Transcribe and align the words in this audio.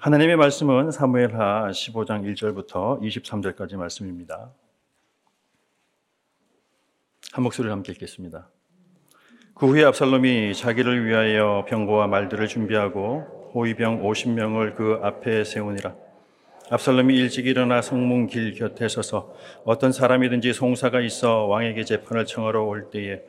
하나님의 0.00 0.36
말씀은 0.36 0.92
사무엘하 0.92 1.68
15장 1.72 2.24
1절부터 2.24 3.02
23절까지 3.02 3.76
말씀입니다. 3.76 4.50
한 7.32 7.44
목소리를 7.44 7.70
함께 7.70 7.92
읽겠습니다. 7.92 8.48
그 9.52 9.66
후에 9.66 9.84
압살롬이 9.84 10.54
자기를 10.54 11.04
위하여 11.04 11.66
병거와 11.68 12.06
말들을 12.06 12.48
준비하고 12.48 13.50
호위병 13.54 14.02
50명을 14.02 14.74
그 14.74 15.00
앞에 15.02 15.44
세우니라. 15.44 15.94
압살롬이 16.70 17.14
일찍 17.14 17.46
일어나 17.46 17.82
성문 17.82 18.28
길 18.28 18.54
곁에 18.54 18.88
서서 18.88 19.34
어떤 19.66 19.92
사람이든지 19.92 20.54
송사가 20.54 21.02
있어 21.02 21.44
왕에게 21.44 21.84
재판을 21.84 22.24
청하러 22.24 22.64
올 22.64 22.88
때에 22.90 23.20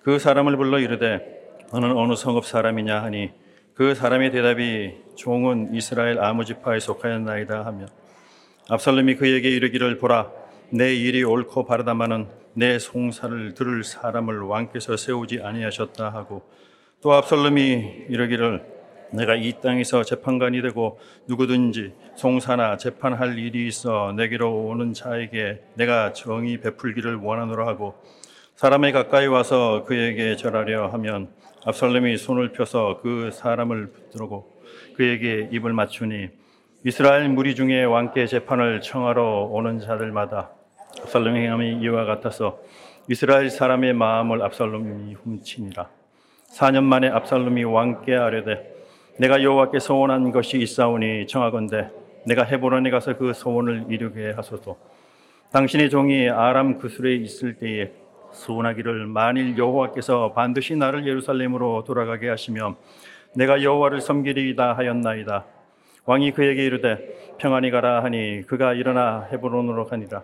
그 0.00 0.20
사람을 0.20 0.56
불러 0.56 0.78
이르되 0.78 1.58
너는 1.72 1.90
어느 1.90 2.14
성읍 2.14 2.44
사람이냐 2.44 3.02
하니 3.02 3.32
그 3.80 3.94
사람의 3.94 4.30
대답이 4.30 4.92
종은 5.14 5.74
이스라엘 5.74 6.18
아무 6.18 6.44
지파에 6.44 6.80
속하였나이다 6.80 7.64
하며 7.64 7.86
압살롬이 8.68 9.14
그에게 9.14 9.48
이르기를 9.48 9.96
보라 9.96 10.30
내 10.68 10.94
일이 10.94 11.24
옳고 11.24 11.64
바르다마는 11.64 12.26
내 12.52 12.78
송사를 12.78 13.54
들을 13.54 13.82
사람을 13.82 14.42
왕께서 14.42 14.98
세우지 14.98 15.40
아니하셨다 15.42 16.10
하고 16.10 16.42
또 17.00 17.14
압살롬이 17.14 18.04
이르기를 18.10 18.66
내가 19.12 19.34
이 19.34 19.54
땅에서 19.62 20.04
재판관이 20.04 20.60
되고 20.60 21.00
누구든지 21.26 21.94
송사나 22.16 22.76
재판할 22.76 23.38
일이 23.38 23.66
있어 23.66 24.12
내게로 24.14 24.66
오는 24.66 24.92
자에게 24.92 25.62
내가 25.76 26.12
정의 26.12 26.60
베풀기를 26.60 27.14
원하노라 27.14 27.66
하고 27.66 27.94
사람에 28.56 28.92
가까이 28.92 29.26
와서 29.26 29.84
그에게 29.86 30.36
절하려 30.36 30.88
하면 30.88 31.30
압살롬이 31.66 32.16
손을 32.16 32.52
펴서 32.52 33.00
그 33.02 33.30
사람을 33.32 33.88
붙들고 33.88 34.62
그에게 34.96 35.48
입을 35.52 35.74
맞추니 35.74 36.30
이스라엘 36.84 37.28
무리 37.28 37.54
중에 37.54 37.84
왕께 37.84 38.26
재판을 38.26 38.80
청하러 38.80 39.48
오는 39.50 39.78
자들마다 39.78 40.52
압살롬의 41.02 41.42
행함이 41.44 41.80
이와 41.82 42.06
같아서 42.06 42.60
이스라엘 43.08 43.50
사람의 43.50 43.92
마음을 43.92 44.42
압살롬이 44.42 45.14
훔치니라. 45.14 45.88
4년 46.56 46.84
만에 46.84 47.08
압살롬이 47.08 47.64
왕께 47.64 48.14
아뢰되 48.14 48.74
내가 49.18 49.42
여호와께 49.42 49.80
소원한 49.80 50.32
것이 50.32 50.58
있사오니 50.58 51.26
청하건대 51.26 51.90
내가 52.24 52.44
헤브론에 52.44 52.90
가서 52.90 53.18
그 53.18 53.34
소원을 53.34 53.86
이루게 53.90 54.30
하소서. 54.30 54.76
당신의 55.52 55.90
종이 55.90 56.30
아람 56.30 56.78
구술에 56.78 57.16
있을 57.16 57.56
때에 57.56 57.90
소원하기를 58.32 59.06
만일 59.06 59.56
여호와께서 59.56 60.32
반드시 60.32 60.76
나를 60.76 61.06
예루살렘으로 61.06 61.84
돌아가게 61.84 62.28
하시면 62.28 62.76
내가 63.34 63.62
여호와를 63.62 64.00
섬기리이다 64.00 64.72
하였나이다. 64.74 65.44
왕이 66.06 66.32
그에게 66.32 66.64
이르되 66.64 67.36
평안히 67.38 67.70
가라 67.70 68.02
하니 68.02 68.42
그가 68.46 68.74
일어나 68.74 69.28
헤브론으로 69.30 69.86
가니라. 69.86 70.22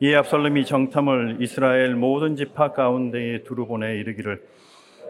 이에 0.00 0.16
압살롬이 0.16 0.64
정탐을 0.64 1.36
이스라엘 1.40 1.94
모든 1.94 2.34
지파 2.34 2.72
가운데에 2.72 3.44
두루 3.44 3.66
보내 3.66 3.96
이르기를 3.98 4.42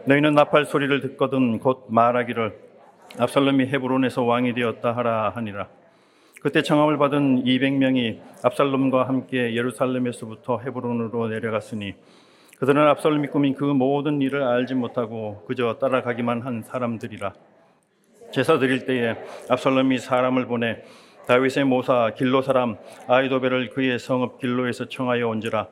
너희는 0.05 0.33
나팔 0.33 0.65
소리를 0.65 0.99
듣거든 1.01 1.59
곧 1.59 1.85
말하기를 1.89 2.53
압살롬이 3.17 3.67
헤브론에서 3.67 4.23
왕이 4.23 4.53
되었다 4.53 4.95
하라 4.95 5.31
하니라. 5.35 5.67
그때 6.43 6.61
청함을 6.61 6.97
받은 6.97 7.45
200명이 7.45 8.19
압살롬과 8.43 9.07
함께 9.07 9.55
예루살렘에서부터 9.55 10.59
헤브론으로 10.59 11.29
내려갔으니 11.29 11.93
그들은 12.57 12.85
압살롬이 12.85 13.29
꾸민 13.29 13.53
그 13.53 13.63
모든 13.63 14.21
일을 14.21 14.43
알지 14.43 14.73
못하고 14.73 15.45
그저 15.47 15.77
따라가기만 15.79 16.41
한 16.41 16.61
사람들이라. 16.61 17.33
제사 18.33 18.59
드릴 18.59 18.85
때에 18.85 19.15
압살롬이 19.49 19.99
사람을 19.99 20.47
보내 20.47 20.83
다윗의 21.29 21.63
모사 21.63 22.11
길로 22.13 22.41
사람 22.41 22.75
아이도벨을 23.07 23.69
그의 23.69 23.97
성읍 23.97 24.41
길로에서 24.41 24.89
청하여 24.89 25.29
온지라 25.29 25.69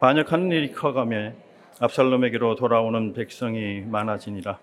반역하는 0.00 0.50
일이 0.52 0.72
커가며 0.72 1.32
압살롬에게로 1.80 2.54
돌아오는 2.54 3.12
백성이 3.12 3.82
많아지니라. 3.82 4.58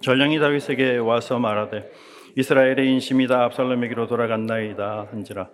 전령이 0.00 0.40
다윗에게 0.40 0.96
와서 0.96 1.38
말하되 1.38 1.88
이스라엘의 2.36 2.88
인심이 2.90 3.28
다. 3.28 3.44
압살롬에게로 3.44 4.08
돌아갔나이다. 4.08 5.08
한지라. 5.10 5.48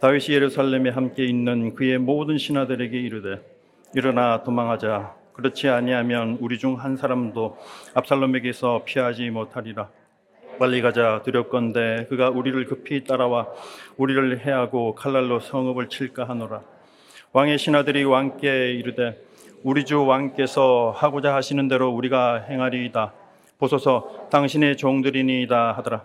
다윗이 0.00 0.30
예루살렘에 0.34 0.90
함께 0.90 1.24
있는 1.24 1.74
그의 1.76 1.98
모든 1.98 2.38
신하들에게 2.38 2.98
이르되 2.98 3.40
일어나 3.94 4.42
도망하자. 4.42 5.14
그렇지 5.34 5.68
아니하면 5.68 6.38
우리 6.40 6.58
중 6.58 6.74
한 6.74 6.96
사람도 6.96 7.56
압살롬에게서 7.94 8.82
피하지 8.84 9.30
못하리라. 9.30 9.90
빨리 10.58 10.82
가자. 10.82 11.22
두렵건대 11.24 12.06
그가 12.08 12.30
우리를 12.30 12.64
급히 12.66 13.04
따라와 13.04 13.46
우리를 13.96 14.40
해하고 14.44 14.96
칼날로 14.96 15.38
성읍을 15.38 15.88
칠까 15.88 16.28
하노라. 16.28 16.62
왕의 17.32 17.58
신하들이 17.58 18.02
왕께 18.04 18.72
이르되 18.72 19.22
우리 19.62 19.84
주 19.84 20.04
왕께서 20.04 20.92
하고자 20.96 21.32
하시는 21.34 21.68
대로 21.68 21.90
우리가 21.90 22.38
행하리이다 22.48 23.12
보소서 23.62 24.26
당신의 24.32 24.76
종들이니이다 24.76 25.70
하더라. 25.72 26.02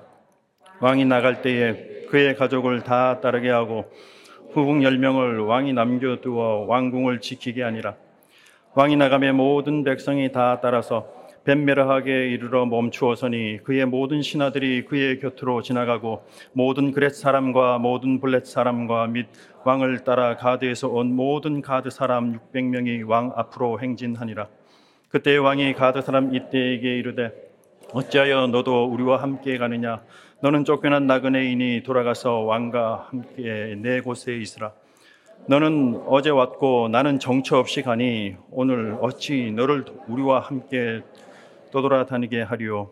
왕이 0.80 1.06
나갈 1.06 1.42
때에 1.42 2.06
그의 2.08 2.36
가족을 2.36 2.84
다 2.84 3.20
따르게 3.20 3.50
하고 3.50 3.86
후궁 4.52 4.84
열명을 4.84 5.40
왕이 5.40 5.74
남겨두어 5.74 6.66
왕궁을 6.68 7.20
지키게 7.20 7.64
아니라 7.64 7.96
왕이 8.76 8.96
나가며 8.98 9.34
모든 9.34 9.84
백성이 9.84 10.32
다 10.32 10.60
따라서 10.62 11.12
벤메르하게 11.46 12.30
이르러 12.30 12.68
멈추어서니 12.68 13.62
그의 13.64 13.88
모든 13.88 14.22
신하들이 14.22 14.86
그의 14.86 15.20
곁으로 15.20 15.64
지나가고 15.64 16.28
모든 16.54 16.92
그렛 16.92 17.16
사람과 17.16 17.80
모든 17.80 18.20
블렛 18.20 18.46
사람과 18.46 19.08
및 19.08 19.26
왕을 19.64 20.04
따라 20.04 20.38
가드에서 20.38 20.90
온 20.90 21.16
모든 21.16 21.64
가드 21.64 21.90
사람 21.90 22.38
600명이 22.38 23.08
왕 23.08 23.32
앞으로 23.36 23.80
행진하니라. 23.80 24.48
그때 25.10 25.38
왕이 25.38 25.74
가드 25.74 26.02
사람 26.02 26.36
이때에게 26.36 26.98
이르되 26.98 27.47
어찌하여 27.94 28.48
너도 28.48 28.86
우리와 28.86 29.22
함께 29.22 29.58
가느냐? 29.58 30.02
너는 30.42 30.66
쫓겨난 30.66 31.08
나그네인이 31.08 31.84
돌아가서 31.84 32.42
왕과 32.42 33.08
함께 33.10 33.76
내 33.78 34.02
곳에 34.02 34.36
있으라. 34.36 34.74
너는 35.48 36.04
어제 36.08 36.30
왔고 36.30 36.90
나는 36.90 37.20
정처 37.20 37.58
없이 37.58 37.82
가니 37.82 38.36
오늘 38.52 38.98
어찌 39.02 39.52
너를 39.56 39.86
우리와 40.08 40.42
함께 40.42 41.02
떠돌아다니게 41.72 42.42
하리요? 42.42 42.92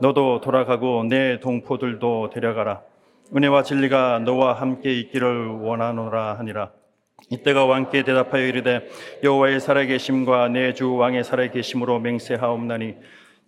너도 0.00 0.40
돌아가고 0.40 1.04
내 1.04 1.38
동포들도 1.40 2.30
데려가라. 2.30 2.82
은혜와 3.34 3.62
진리가 3.62 4.18
너와 4.20 4.54
함께 4.54 4.92
있기를 4.98 5.46
원하노라 5.46 6.38
하니라. 6.38 6.72
이때가 7.30 7.64
왕께 7.64 8.02
대답하여 8.02 8.44
이르되 8.44 8.86
여호와의 9.22 9.60
살아계심과 9.60 10.48
내 10.48 10.74
주 10.74 10.94
왕의 10.94 11.24
살아계심으로 11.24 12.00
맹세하옵나니 12.00 12.96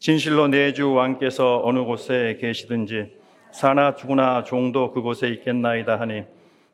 진실로 0.06 0.46
내 0.46 0.72
주 0.72 0.92
왕께서 0.92 1.62
어느 1.64 1.82
곳에 1.82 2.38
계시든지 2.40 3.10
사나 3.50 3.96
죽으나 3.96 4.44
종도 4.44 4.92
그곳에 4.92 5.26
있겠나이다 5.30 5.98
하니 5.98 6.22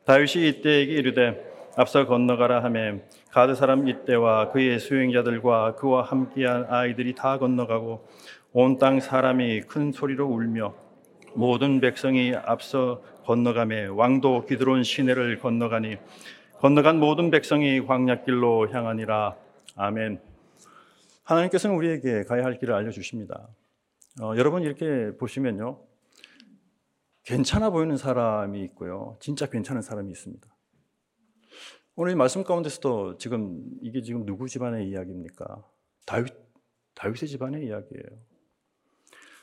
다윗이 0.05 0.49
이때에게 0.49 0.93
이르되 0.93 1.43
앞서 1.75 2.05
건너가라 2.05 2.63
하매 2.63 3.01
가드 3.31 3.55
사람 3.55 3.87
이때와 3.87 4.51
그의 4.51 4.77
수행자들과 4.77 5.73
그와 5.77 6.03
함께한 6.03 6.67
아이들이 6.69 7.15
다 7.15 7.39
건너가고 7.39 8.07
온 8.51 8.77
땅 8.77 8.99
사람이 8.99 9.61
큰 9.61 9.91
소리로 9.91 10.27
울며 10.27 10.75
모든 11.33 11.81
백성이 11.81 12.35
앞서 12.35 13.01
건너가매 13.25 13.87
왕도 13.87 14.45
기드론 14.45 14.83
시내를 14.83 15.39
건너가니 15.39 15.97
건너간 16.59 16.99
모든 16.99 17.31
백성이 17.31 17.83
광야길로 17.83 18.69
향하니라 18.69 19.33
아멘. 19.75 20.32
하나님께서는 21.23 21.75
우리에게 21.75 22.23
가야 22.23 22.43
할 22.43 22.57
길을 22.57 22.73
알려주십니다. 22.73 23.49
어, 24.21 24.33
여러분 24.37 24.61
이렇게 24.63 25.15
보시면요. 25.17 25.83
괜찮아 27.23 27.69
보이는 27.69 27.95
사람이 27.95 28.61
있고요. 28.65 29.17
진짜 29.19 29.49
괜찮은 29.49 29.81
사람이 29.81 30.11
있습니다. 30.11 30.47
오늘 31.95 32.15
말씀 32.15 32.43
가운데서도 32.43 33.17
지금 33.17 33.63
이게 33.81 34.01
지금 34.01 34.25
누구 34.25 34.47
집안의 34.47 34.89
이야기입니까? 34.89 35.63
다윗, 36.05 36.33
다윗의 36.95 37.29
집안의 37.29 37.65
이야기예요. 37.65 38.05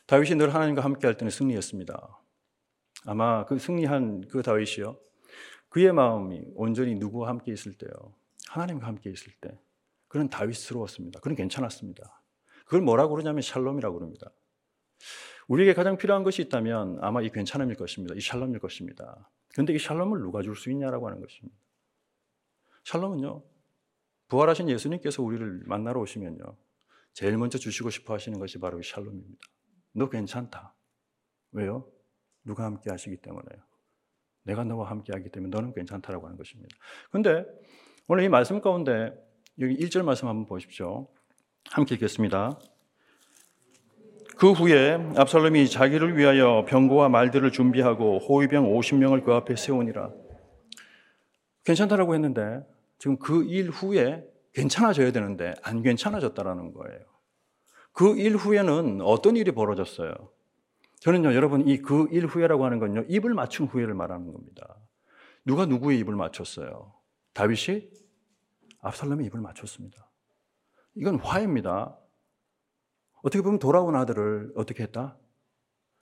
다윗이 0.06 0.34
늘 0.36 0.52
하나님과 0.52 0.82
함께 0.82 1.06
할 1.06 1.16
때는 1.16 1.30
승리였습니다. 1.30 2.20
아마 3.06 3.46
그 3.46 3.58
승리한 3.58 4.26
그 4.28 4.42
다윗이요. 4.42 4.98
그의 5.68 5.92
마음이 5.92 6.42
온전히 6.54 6.96
누구와 6.96 7.28
함께 7.28 7.52
있을 7.52 7.72
때요. 7.74 7.90
하나님과 8.48 8.86
함께 8.86 9.10
있을 9.10 9.32
때. 9.40 9.56
그는 10.10 10.28
다윗스러웠습니다. 10.28 11.20
그는 11.20 11.36
괜찮았습니다. 11.36 12.20
그걸 12.64 12.80
뭐라고 12.80 13.14
그러냐면 13.14 13.42
샬롬이라고 13.42 13.96
그럽니다. 13.96 14.32
우리에게 15.46 15.72
가장 15.72 15.96
필요한 15.96 16.24
것이 16.24 16.42
있다면 16.42 16.98
아마 17.00 17.22
이 17.22 17.30
괜찮음일 17.30 17.76
것입니다. 17.76 18.14
이 18.16 18.20
샬롬일 18.20 18.58
것입니다. 18.58 19.30
그런데 19.52 19.72
이 19.72 19.78
샬롬을 19.78 20.18
누가 20.18 20.42
줄 20.42 20.56
수 20.56 20.70
있냐라고 20.70 21.06
하는 21.06 21.20
것입니다. 21.20 21.56
샬롬은요, 22.84 23.42
부활하신 24.28 24.68
예수님께서 24.68 25.22
우리를 25.22 25.62
만나러 25.66 26.00
오시면요, 26.00 26.56
제일 27.12 27.36
먼저 27.38 27.56
주시고 27.56 27.90
싶어 27.90 28.14
하시는 28.14 28.38
것이 28.38 28.58
바로 28.58 28.80
이 28.80 28.82
샬롬입니다. 28.82 29.46
너 29.92 30.08
괜찮다. 30.08 30.74
왜요? 31.52 31.88
누가 32.44 32.64
함께 32.64 32.90
하시기 32.90 33.16
때문에요. 33.18 33.62
내가 34.42 34.64
너와 34.64 34.90
함께 34.90 35.12
하기 35.12 35.28
때문에 35.30 35.50
너는 35.50 35.72
괜찮다라고 35.72 36.26
하는 36.26 36.36
것입니다. 36.36 36.76
근데 37.12 37.44
오늘 38.08 38.24
이 38.24 38.28
말씀 38.28 38.60
가운데 38.60 39.29
여기 39.58 39.76
1절 39.76 40.02
말씀 40.02 40.28
한번 40.28 40.46
보십시오. 40.46 41.08
함께 41.70 41.94
읽겠습니다. 41.96 42.58
그 44.36 44.52
후에 44.52 44.94
압살롬이 45.16 45.68
자기를 45.68 46.16
위하여 46.16 46.64
병거와 46.66 47.10
말들을 47.10 47.50
준비하고 47.52 48.20
호위병 48.20 48.72
50명을 48.72 49.22
그 49.24 49.34
앞에 49.34 49.56
세우니라. 49.56 50.10
괜찮다라고 51.64 52.14
했는데 52.14 52.60
지금 52.98 53.18
그 53.18 53.44
일 53.44 53.68
후에 53.68 54.24
괜찮아져야 54.54 55.12
되는데 55.12 55.54
안 55.62 55.82
괜찮아졌다라는 55.82 56.72
거예요. 56.72 57.00
그 57.92 58.16
일 58.16 58.36
후에는 58.36 59.02
어떤 59.02 59.36
일이 59.36 59.52
벌어졌어요? 59.52 60.14
저는요, 61.00 61.34
여러분, 61.34 61.66
이 61.66 61.78
그 61.82 62.08
일 62.10 62.26
후에라고 62.26 62.64
하는 62.64 62.78
건요, 62.78 63.04
입을 63.08 63.34
맞춘 63.34 63.66
후에를 63.66 63.94
말하는 63.94 64.32
겁니다. 64.32 64.76
누가 65.44 65.66
누구의 65.66 65.98
입을 65.98 66.14
맞췄어요? 66.14 66.94
다윗이 67.34 67.88
압살롬의 68.80 69.26
입을 69.26 69.40
맞췄습니다. 69.40 70.10
이건 70.94 71.18
화해입니다. 71.18 71.96
어떻게 73.22 73.42
보면 73.42 73.58
돌아온 73.58 73.94
아들을 73.94 74.52
어떻게 74.56 74.82
했다? 74.82 75.16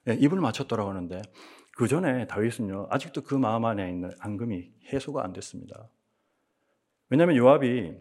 네, 0.05 0.15
입을 0.15 0.41
맞췄더라고 0.41 0.89
하는데 0.89 1.21
그 1.77 1.87
전에 1.87 2.27
다윗은요 2.27 2.89
아직도 2.91 3.23
그 3.23 3.35
마음 3.35 3.65
안에 3.65 3.89
있는 3.91 4.11
앙금이 4.21 4.73
해소가 4.93 5.23
안 5.23 5.33
됐습니다. 5.33 5.89
왜냐하면 7.11 7.37
요압이 7.37 7.95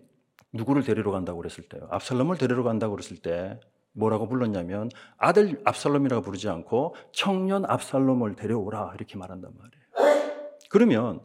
누구를 0.54 0.84
데리러 0.84 1.12
간다고 1.12 1.40
그랬을 1.40 1.68
때요 1.68 1.88
압살롬을 1.92 2.38
데리러 2.38 2.64
간다고 2.64 2.96
그랬을 2.96 3.18
때 3.18 3.60
뭐라고 3.94 4.28
불렀냐면 4.28 4.90
아들 5.18 5.60
압살롬이라고 5.66 6.22
부르지 6.22 6.50
않고 6.50 6.96
청년 7.12 7.66
압살롬을 7.66 8.36
데려오라 8.36 8.94
이렇게 8.96 9.18
말한단 9.18 9.52
말이에요. 9.58 10.28
그러면 10.70 11.22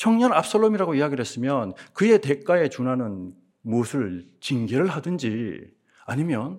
청년 0.00 0.32
압살롬이라고 0.32 0.94
이야기를 0.94 1.20
했으면 1.20 1.74
그의 1.92 2.22
대가에 2.22 2.70
준하는 2.70 3.34
무엇을 3.60 4.26
징계를 4.40 4.86
하든지 4.86 5.60
아니면 6.06 6.58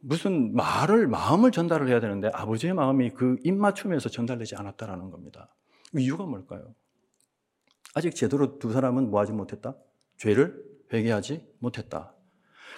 무슨 0.00 0.54
말을 0.56 1.06
마음을 1.06 1.50
전달을 1.50 1.90
해야 1.90 2.00
되는데 2.00 2.30
아버지의 2.32 2.72
마음이 2.72 3.10
그 3.10 3.36
입맞춤에서 3.44 4.08
전달되지 4.08 4.56
않았다라는 4.56 5.10
겁니다. 5.10 5.54
이유가 5.98 6.24
뭘까요? 6.24 6.74
아직 7.94 8.14
제대로 8.14 8.58
두 8.58 8.72
사람은 8.72 9.10
뭐하지 9.10 9.32
못했다? 9.32 9.76
죄를 10.16 10.58
회개하지 10.94 11.46
못했다. 11.58 12.14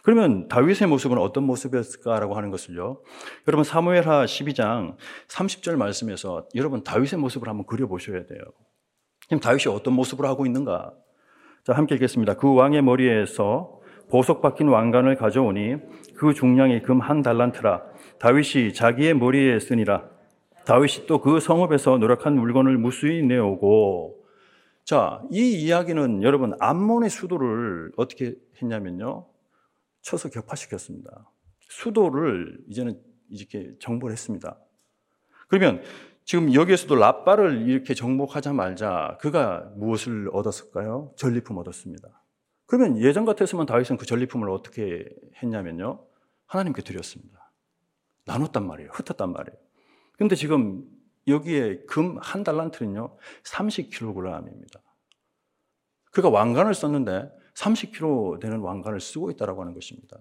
그러면 0.03 0.49
다윗의 0.49 0.89
모습은 0.89 1.19
어떤 1.19 1.45
모습이었을까라고 1.45 2.35
하는 2.35 2.51
것을요. 2.51 3.01
여러분 3.47 3.63
사무엘하 3.63 4.25
12장 4.25 4.97
30절 5.29 5.77
말씀에서 5.77 6.49
여러분 6.57 6.83
다윗의 6.83 7.21
모습을 7.21 7.49
한번 7.49 7.65
그려 7.65 7.87
보셔야 7.87 8.27
돼요. 8.27 8.41
그럼 9.29 9.41
다윗이 9.41 9.75
어떤 9.75 9.95
모습을 9.95 10.27
하고 10.27 10.47
있는가? 10.47 10.93
자, 11.65 11.73
함께 11.73 11.95
읽겠습니다. 11.95 12.35
그 12.35 12.53
왕의 12.55 12.83
머리에서 12.83 13.81
보석 14.11 14.43
박힌 14.43 14.69
왕관을 14.69 15.17
가져오니 15.17 15.77
그 16.17 16.35
중량이 16.35 16.83
금 16.83 17.01
한 17.01 17.23
달란트라 17.23 17.83
다윗이 18.19 18.75
자기의 18.75 19.15
머리에 19.15 19.59
쓰니라 19.59 20.09
다윗이 20.67 21.07
또 21.07 21.21
그 21.21 21.41
성읍에서 21.41 21.99
노력한 21.99 22.35
물건을 22.35 22.77
무수히 22.79 23.23
내오고 23.23 24.23
자, 24.85 25.23
이 25.31 25.65
이야기는 25.65 26.23
여러분 26.23 26.55
암몬의 26.61 27.09
수도를 27.09 27.93
어떻게 27.97 28.35
했냐면요. 28.61 29.27
쳐서 30.03 30.29
격파시켰습니다. 30.29 31.31
수도를 31.61 32.59
이제는 32.69 33.01
이렇게 33.31 33.73
정복을 33.79 34.13
했습니다. 34.13 34.59
그러면 35.49 35.83
지금 36.25 36.55
여기에서도 36.55 36.95
라빠를 36.95 37.69
이렇게 37.69 37.95
정복하자 37.95 38.55
말자 38.55 39.19
그가 39.21 39.71
무엇을 39.77 40.31
얻었을까요? 40.33 41.13
전리품 41.17 41.59
얻었습니다. 41.59 42.23
그러면 42.67 42.99
예전 42.99 43.25
같았으면 43.27 43.67
다윗은 43.67 43.99
그 43.99 44.07
전리품을 44.07 44.49
어떻게 44.49 45.05
했냐면요. 45.43 46.03
하나님께 46.47 46.83
드렸습니다. 46.83 47.53
나눴단 48.25 48.67
말이에요. 48.67 48.91
흩었단 48.93 49.33
말이에요. 49.33 49.59
근데 50.17 50.35
지금 50.35 50.85
여기에 51.27 51.85
금 51.87 52.19
한 52.19 52.43
달란트는요, 52.43 53.17
30kg입니다. 53.45 54.81
그가 56.11 56.29
왕관을 56.31 56.75
썼는데 56.75 57.31
30kg 57.55 58.41
되는 58.41 58.61
왕관을 58.61 59.01
쓰고 59.01 59.31
있다라고 59.31 59.61
하는 59.61 59.75
것입니다. 59.75 60.19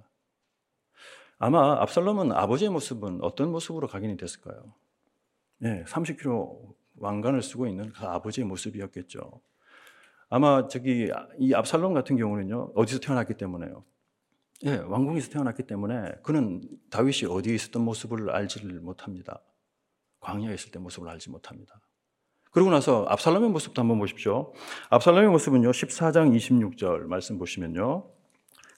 아마 1.38 1.82
압살롬은 1.82 2.32
아버지의 2.32 2.72
모습은 2.72 3.20
어떤 3.22 3.52
모습으로 3.52 3.88
각인이 3.88 4.18
됐을까요? 4.18 4.74
네, 5.64 5.86
30kg 5.86 6.76
왕관을 6.98 7.42
쓰고 7.42 7.68
있는 7.68 7.94
그 7.94 8.06
아버지의 8.06 8.46
모습이었겠죠. 8.46 9.40
아마 10.28 10.68
저기 10.68 11.10
이 11.40 11.54
압살롬 11.54 11.94
같은 11.94 12.18
경우는요 12.18 12.74
어디서 12.76 13.00
태어났기 13.00 13.36
때문에요. 13.36 13.86
예, 14.66 14.76
왕궁에서 14.76 15.30
태어났기 15.32 15.64
때문에 15.64 16.16
그는 16.22 16.62
다윗이 16.90 17.30
어디에 17.32 17.56
있었던 17.56 17.82
모습을 17.82 18.30
알지를 18.30 18.82
못합니다. 18.82 19.42
광야에 20.20 20.54
있을 20.54 20.72
때 20.72 20.80
모습을 20.80 21.08
알지 21.08 21.30
못합니다. 21.30 21.80
그러고 22.52 22.70
나서 22.70 23.06
압살롬의 23.08 23.50
모습도 23.50 23.82
한번 23.82 24.00
보십시오. 24.00 24.52
압살롬의 24.90 25.30
모습은요, 25.30 25.72
14장 25.72 26.36
26절 26.36 27.06
말씀 27.06 27.38
보시면요. 27.38 28.10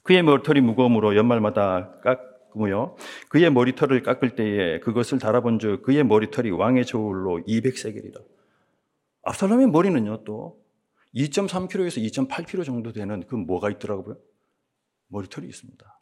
그의 0.03 0.21
머리털이 0.21 0.61
무거움으로 0.61 1.15
연말마다 1.15 1.99
깎 2.01 2.34
으며 2.55 2.95
그의 3.29 3.51
머리털을 3.51 4.01
깎을 4.03 4.35
때에 4.35 4.79
그것을 4.79 5.19
달아본 5.19 5.59
즉 5.59 5.81
그의 5.81 6.03
머리털이 6.03 6.51
왕의 6.51 6.85
저울로 6.85 7.41
200세겔이다. 7.47 8.23
압살롬의 9.23 9.67
머리는요, 9.67 10.23
또 10.23 10.63
2.3kg에서 11.15 12.27
2.8kg 12.27 12.65
정도 12.65 12.91
되는 12.91 13.25
그 13.27 13.35
뭐가 13.35 13.69
있더라고요? 13.71 14.17
머리털이 15.07 15.47
있습니다. 15.47 15.99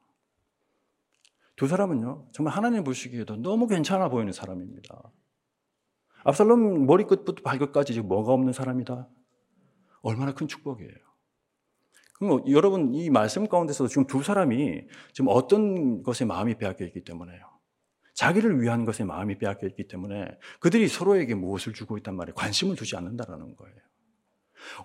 두 1.55 1.67
사람은요, 1.67 2.29
정말 2.31 2.55
하나님 2.55 2.83
보시기에도 2.83 3.35
너무 3.37 3.67
괜찮아 3.67 4.09
보이는 4.09 4.31
사람입니다. 4.33 5.01
압살롬 6.25 6.85
머리끝부터 6.85 7.43
발끝까지 7.43 7.93
지금 7.93 8.07
뭐가 8.07 8.33
없는 8.33 8.53
사람이다? 8.53 9.07
얼마나 10.01 10.33
큰 10.33 10.47
축복이에요. 10.47 11.12
그럼 12.13 12.43
여러분 12.49 12.93
이 12.93 13.09
말씀 13.09 13.47
가운데서 13.47 13.87
지금 13.87 14.05
두 14.07 14.23
사람이 14.23 14.87
지금 15.13 15.27
어떤 15.29 16.03
것에 16.03 16.25
마음이 16.25 16.57
빼앗겨 16.57 16.85
있기 16.85 17.03
때문에요. 17.03 17.53
자기를 18.13 18.61
위한 18.61 18.85
것에 18.85 19.03
마음이 19.03 19.39
빼앗겨 19.39 19.67
있기 19.67 19.87
때문에 19.87 20.27
그들이 20.59 20.87
서로에게 20.87 21.35
무엇을 21.35 21.73
주고 21.73 21.97
있단 21.97 22.15
말이에요. 22.15 22.35
관심을 22.35 22.75
두지 22.75 22.95
않는다라는 22.95 23.55
거예요. 23.55 23.75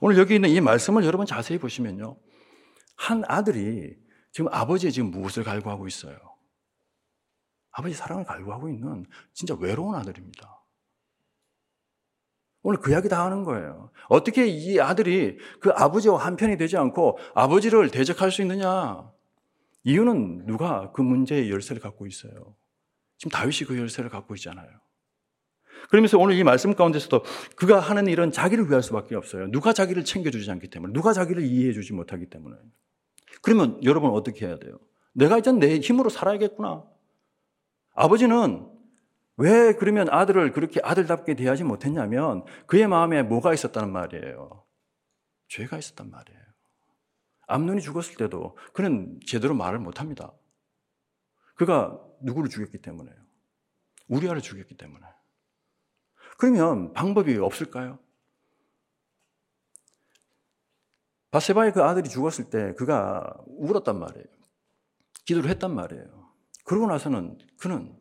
오늘 0.01 0.19
여기 0.19 0.35
있는 0.35 0.49
이 0.49 0.61
말씀을 0.61 1.05
여러분 1.05 1.27
자세히 1.27 1.59
보시면요. 1.59 2.19
한 2.97 3.23
아들이 3.27 3.97
지금 4.33 4.53
아버지의 4.53 4.93
지금 4.93 5.11
무엇을 5.11 5.45
갈구하고 5.45 5.87
있어요? 5.87 6.17
아버지 7.71 7.95
사랑을 7.95 8.25
갈구하고 8.25 8.69
있는 8.69 9.07
진짜 9.33 9.55
외로운 9.55 9.95
아들입니다. 9.95 10.58
오늘 12.69 12.81
그 12.81 12.91
이야기 12.93 13.09
다 13.09 13.25
하는 13.25 13.45
거예요. 13.45 13.91
어떻게 14.11 14.47
이 14.47 14.79
아들이 14.79 15.39
그 15.59 15.71
아버지와 15.71 16.19
한편이 16.19 16.59
되지 16.59 16.77
않고 16.77 17.19
아버지를 17.35 17.89
대적할 17.89 18.31
수 18.31 18.43
있느냐? 18.43 19.11
이유는 19.85 20.45
누가 20.45 20.93
그 20.93 21.01
문제의 21.01 21.51
열쇠를 21.51 21.81
갖고 21.81 22.07
있어요. 22.07 22.55
지금 23.17 23.31
다윗이 23.31 23.67
그 23.67 23.79
열쇠를 23.79 24.11
갖고 24.11 24.35
있잖아요. 24.35 24.69
그러면서 25.89 26.19
오늘 26.19 26.35
이 26.35 26.45
말씀 26.45 26.75
가운데서도 26.75 27.25
그가 27.57 27.81
하는 27.81 28.07
일은 28.07 28.33
자기를 28.33 28.69
위할 28.69 28.83
수밖에 28.83 29.15
없어요. 29.15 29.51
누가 29.51 29.73
자기를 29.73 30.05
챙겨주지 30.05 30.51
않기 30.51 30.69
때문에, 30.69 30.93
누가 30.93 31.15
자기를 31.15 31.43
이해해주지 31.45 31.95
못하기 31.95 32.27
때문에. 32.27 32.55
그러면 33.41 33.83
여러분 33.83 34.11
어떻게 34.11 34.45
해야 34.45 34.59
돼요? 34.59 34.79
내가 35.15 35.39
이제 35.39 35.53
내 35.53 35.79
힘으로 35.79 36.11
살아야겠구나. 36.11 36.85
아버지는 37.95 38.69
왜 39.39 39.73
그러면 39.75 40.09
아들을 40.11 40.53
그렇게 40.53 40.81
아들답게 40.83 41.35
대하지 41.35 41.63
못했냐면 41.63 42.45
그의 42.67 42.89
마음에 42.89 43.23
뭐가 43.23 43.55
있었다는 43.55 43.91
말이에요. 43.93 44.65
죄가 45.49 45.79
있었단 45.79 46.11
말이에요. 46.11 46.41
암눈이 47.47 47.81
죽었을 47.81 48.17
때도 48.17 48.59
그는 48.75 49.19
제대로 49.27 49.55
말을 49.55 49.79
못합니다. 49.79 50.33
그가 51.55 51.99
누구를 52.21 52.51
죽였기 52.51 52.79
때문에요. 52.83 53.17
우리아를 54.09 54.43
죽였기 54.43 54.77
때문에. 54.77 55.07
그러면 56.37 56.93
방법이 56.93 57.37
없을까요? 57.39 57.99
바세바의 61.31 61.73
그 61.73 61.83
아들이 61.83 62.09
죽었을 62.09 62.51
때 62.51 62.75
그가 62.75 63.35
울었단 63.47 63.99
말이에요. 63.99 64.27
기도를 65.27 65.49
했단 65.51 65.75
말이에요. 65.75 66.33
그러고 66.65 66.87
나서는 66.89 67.39
그는 67.59 67.97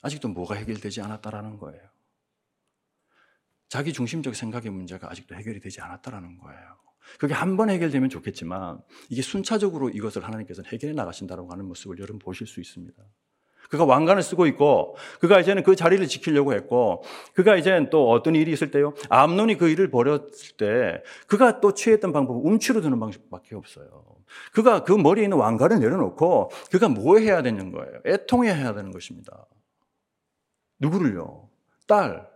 아직도 0.00 0.28
뭐가 0.28 0.54
해결되지 0.54 1.00
않았다라는 1.02 1.58
거예요. 1.58 1.80
자기 3.68 3.92
중심적 3.92 4.34
생각의 4.34 4.70
문제가 4.70 5.10
아직도 5.10 5.34
해결이 5.34 5.60
되지 5.60 5.80
않았다라는 5.80 6.38
거예요. 6.38 6.78
그게 7.18 7.34
한 7.34 7.56
번 7.56 7.70
해결되면 7.70 8.08
좋겠지만 8.10 8.80
이게 9.08 9.22
순차적으로 9.22 9.88
이것을 9.90 10.24
하나님께서 10.24 10.62
해결해 10.66 10.94
나가신다고 10.94 11.50
하는 11.50 11.64
모습을 11.66 11.98
여러분 11.98 12.18
보실 12.18 12.46
수 12.46 12.60
있습니다. 12.60 13.02
그가 13.70 13.84
왕관을 13.84 14.22
쓰고 14.22 14.46
있고 14.46 14.96
그가 15.20 15.40
이제는 15.40 15.62
그 15.62 15.76
자리를 15.76 16.06
지키려고 16.06 16.54
했고 16.54 17.02
그가 17.34 17.56
이제는 17.56 17.90
또 17.90 18.10
어떤 18.10 18.34
일이 18.34 18.50
있을 18.52 18.70
때요. 18.70 18.94
암론이 19.10 19.56
그 19.58 19.68
일을 19.68 19.90
벌였을 19.90 20.56
때 20.56 21.02
그가 21.26 21.60
또 21.60 21.74
취했던 21.74 22.12
방법은 22.12 22.50
움츠러 22.50 22.80
드는 22.80 22.98
방식밖에 22.98 23.54
없어요. 23.54 24.04
그가 24.52 24.84
그 24.84 24.92
머리에 24.92 25.24
있는 25.24 25.36
왕관을 25.36 25.80
내려놓고 25.80 26.50
그가 26.70 26.88
뭐 26.88 27.18
해야 27.18 27.42
되는 27.42 27.70
거예요? 27.72 28.00
애통해야 28.06 28.72
되는 28.74 28.90
것입니다. 28.90 29.44
누구를요? 30.80 31.48
딸. 31.86 32.28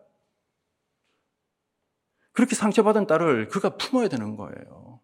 그렇게 2.32 2.54
상처받은 2.54 3.06
딸을 3.06 3.48
그가 3.48 3.76
품어야 3.76 4.08
되는 4.08 4.36
거예요. 4.36 5.00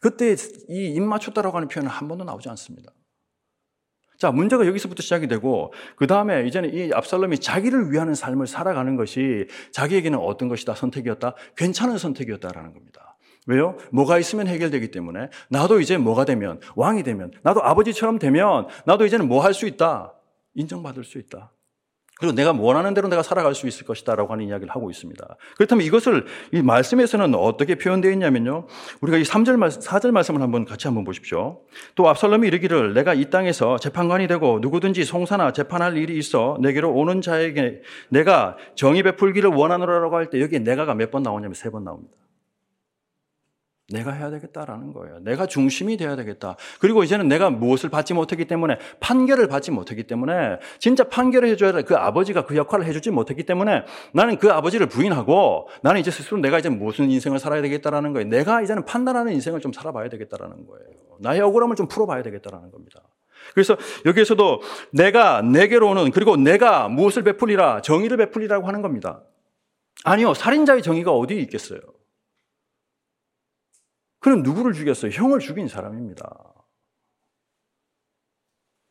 그때 0.00 0.36
이 0.68 0.94
입 0.96 1.02
맞췄다라고 1.02 1.56
하는 1.56 1.68
표현은 1.68 1.90
한 1.90 2.06
번도 2.08 2.24
나오지 2.24 2.48
않습니다. 2.50 2.92
자, 4.16 4.30
문제가 4.32 4.66
여기서부터 4.66 5.02
시작이 5.02 5.28
되고, 5.28 5.72
그 5.96 6.06
다음에 6.08 6.44
이제는 6.46 6.74
이 6.74 6.92
압살롬이 6.92 7.38
자기를 7.38 7.92
위하는 7.92 8.14
삶을 8.14 8.46
살아가는 8.48 8.96
것이 8.96 9.46
자기에게는 9.72 10.18
어떤 10.18 10.48
것이다? 10.48 10.74
선택이었다? 10.74 11.34
괜찮은 11.56 11.98
선택이었다라는 11.98 12.72
겁니다. 12.74 13.16
왜요? 13.46 13.76
뭐가 13.92 14.18
있으면 14.18 14.48
해결되기 14.48 14.90
때문에, 14.90 15.30
나도 15.50 15.80
이제 15.80 15.96
뭐가 15.98 16.24
되면, 16.24 16.60
왕이 16.74 17.04
되면, 17.04 17.30
나도 17.42 17.62
아버지처럼 17.62 18.18
되면, 18.18 18.66
나도 18.86 19.06
이제는 19.06 19.28
뭐 19.28 19.40
할 19.40 19.54
수 19.54 19.66
있다? 19.66 20.14
인정받을 20.54 21.04
수 21.04 21.18
있다. 21.18 21.52
그리고 22.18 22.34
내가 22.34 22.52
원하는 22.52 22.94
대로 22.94 23.08
내가 23.08 23.22
살아갈 23.22 23.54
수 23.54 23.66
있을 23.68 23.86
것이다라고 23.86 24.32
하는 24.32 24.46
이야기를 24.48 24.74
하고 24.74 24.90
있습니다. 24.90 25.36
그렇다면 25.56 25.86
이것을 25.86 26.26
이 26.52 26.62
말씀에서는 26.62 27.34
어떻게 27.34 27.76
표현되어 27.76 28.10
있냐면요. 28.12 28.66
우리가 29.00 29.18
이 29.18 29.22
3절 29.22 29.56
말씀, 29.56 29.80
4절 29.80 30.10
말씀을 30.10 30.42
한번 30.42 30.64
같이 30.64 30.86
한번 30.88 31.04
보십시오. 31.04 31.60
또 31.94 32.08
압살롬이 32.08 32.48
이르기를 32.48 32.94
내가 32.94 33.14
이 33.14 33.30
땅에서 33.30 33.78
재판관이 33.78 34.26
되고 34.26 34.58
누구든지 34.60 35.04
송사나 35.04 35.52
재판할 35.52 35.96
일이 35.96 36.18
있어 36.18 36.58
내게로 36.60 36.92
오는 36.92 37.20
자에게 37.20 37.82
내가 38.08 38.56
정의 38.74 39.02
베풀기를 39.02 39.50
원하노라라고 39.50 40.16
할 40.16 40.30
때 40.30 40.40
여기에 40.40 40.58
내가가 40.60 40.94
몇 40.94 41.10
번 41.10 41.22
나오냐면 41.22 41.54
세 41.54 41.70
번 41.70 41.84
나옵니다. 41.84 42.12
내가 43.90 44.12
해야 44.12 44.30
되겠다라는 44.30 44.92
거예요. 44.92 45.18
내가 45.20 45.46
중심이 45.46 45.96
돼야 45.96 46.14
되겠다. 46.14 46.56
그리고 46.78 47.04
이제는 47.04 47.26
내가 47.26 47.48
무엇을 47.48 47.88
받지 47.88 48.12
못했기 48.12 48.44
때문에 48.44 48.78
판결을 49.00 49.48
받지 49.48 49.70
못했기 49.70 50.02
때문에 50.04 50.58
진짜 50.78 51.04
판결을 51.04 51.48
해줘야 51.48 51.72
돼. 51.72 51.82
그 51.82 51.96
아버지가 51.96 52.44
그 52.44 52.54
역할을 52.56 52.84
해주지 52.84 53.10
못했기 53.10 53.44
때문에 53.44 53.84
나는 54.12 54.36
그 54.36 54.52
아버지를 54.52 54.88
부인하고 54.88 55.68
나는 55.82 56.00
이제 56.00 56.10
스스로 56.10 56.38
내가 56.38 56.58
이제 56.58 56.68
무슨 56.68 57.10
인생을 57.10 57.38
살아야 57.38 57.62
되겠다라는 57.62 58.12
거예요. 58.12 58.28
내가 58.28 58.60
이제는 58.60 58.84
판단하는 58.84 59.32
인생을 59.32 59.60
좀 59.60 59.72
살아봐야 59.72 60.10
되겠다라는 60.10 60.66
거예요. 60.66 60.86
나의 61.20 61.40
억울함을 61.40 61.74
좀 61.74 61.88
풀어봐야 61.88 62.22
되겠다라는 62.22 62.70
겁니다. 62.70 63.00
그래서 63.54 63.76
여기에서도 64.04 64.60
내가 64.92 65.40
내게로 65.40 65.88
오는 65.88 66.10
그리고 66.10 66.36
내가 66.36 66.88
무엇을 66.88 67.24
베풀리라 67.24 67.80
정의를 67.80 68.18
베풀리라고 68.18 68.66
하는 68.66 68.82
겁니다. 68.82 69.22
아니요. 70.04 70.34
살인자의 70.34 70.82
정의가 70.82 71.12
어디 71.12 71.40
있겠어요? 71.40 71.80
그는 74.20 74.42
누구를 74.42 74.72
죽였어요? 74.72 75.10
형을 75.12 75.38
죽인 75.40 75.68
사람입니다. 75.68 76.54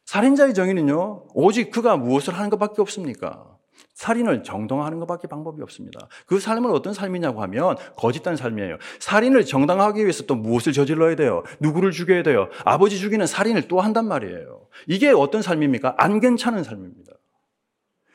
살인자의 0.06 0.54
정의는요, 0.54 1.28
오직 1.34 1.70
그가 1.70 1.98
무엇을 1.98 2.34
하는 2.36 2.50
것밖에 2.50 2.82
없습니까? 2.82 3.58
살인을 3.94 4.44
정당화하는 4.44 5.00
것밖에 5.00 5.28
방법이 5.28 5.62
없습니다. 5.64 6.08
그 6.26 6.40
삶은 6.40 6.72
어떤 6.72 6.94
삶이냐고 6.94 7.42
하면 7.42 7.76
거짓된 7.98 8.36
삶이에요. 8.36 8.78
살인을 9.00 9.46
정당화하기 9.46 10.02
위해서 10.02 10.26
또 10.26 10.36
무엇을 10.36 10.72
저질러야 10.72 11.16
돼요? 11.16 11.44
누구를 11.60 11.92
죽여야 11.92 12.24
돼요? 12.24 12.50
아버지 12.64 12.98
죽이는 12.98 13.26
살인을 13.26 13.68
또 13.68 13.82
한단 13.82 14.08
말이에요. 14.08 14.68
이게 14.88 15.10
어떤 15.10 15.42
삶입니까? 15.42 15.96
안 15.98 16.20
괜찮은 16.20 16.64
삶입니다. 16.64 17.12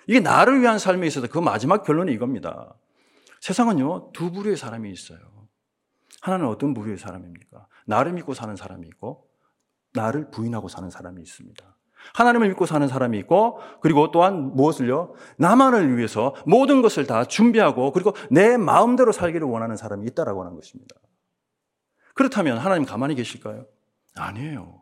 이게 0.07 0.21
나를 0.21 0.61
위한 0.61 0.79
삶에 0.79 1.07
있어서 1.07 1.27
그 1.29 1.39
마지막 1.39 1.83
결론이 1.85 2.13
이겁니다. 2.13 2.75
세상은요, 3.41 4.13
두 4.13 4.31
부류의 4.31 4.57
사람이 4.57 4.91
있어요. 4.91 5.19
하나는 6.23 6.47
어떤 6.47 6.73
부류의 6.73 6.97
사람입니까? 6.97 7.67
나를 7.85 8.13
믿고 8.13 8.33
사는 8.33 8.55
사람이 8.57 8.87
있고 8.87 9.29
나를 9.93 10.31
부인하고 10.31 10.69
사는 10.69 10.89
사람이 10.89 11.21
있습니다. 11.21 11.77
하나님을 12.15 12.49
믿고 12.49 12.65
사는 12.65 12.87
사람이 12.87 13.19
있고 13.19 13.59
그리고 13.81 14.11
또한 14.13 14.55
무엇을요? 14.55 15.15
나만을 15.37 15.97
위해서 15.97 16.35
모든 16.47 16.81
것을 16.81 17.07
다 17.07 17.25
준비하고 17.25 17.93
그리고 17.93 18.15
내 18.31 18.57
마음대로 18.57 19.13
살기를 19.13 19.47
원하는 19.47 19.77
사람이 19.77 20.07
있다라고 20.07 20.43
하는 20.43 20.55
것입니다. 20.55 20.97
그렇다면 22.15 22.59
하나님 22.59 22.87
가만히 22.87 23.17
계실까요? 23.17 23.67
아니에요. 24.17 24.81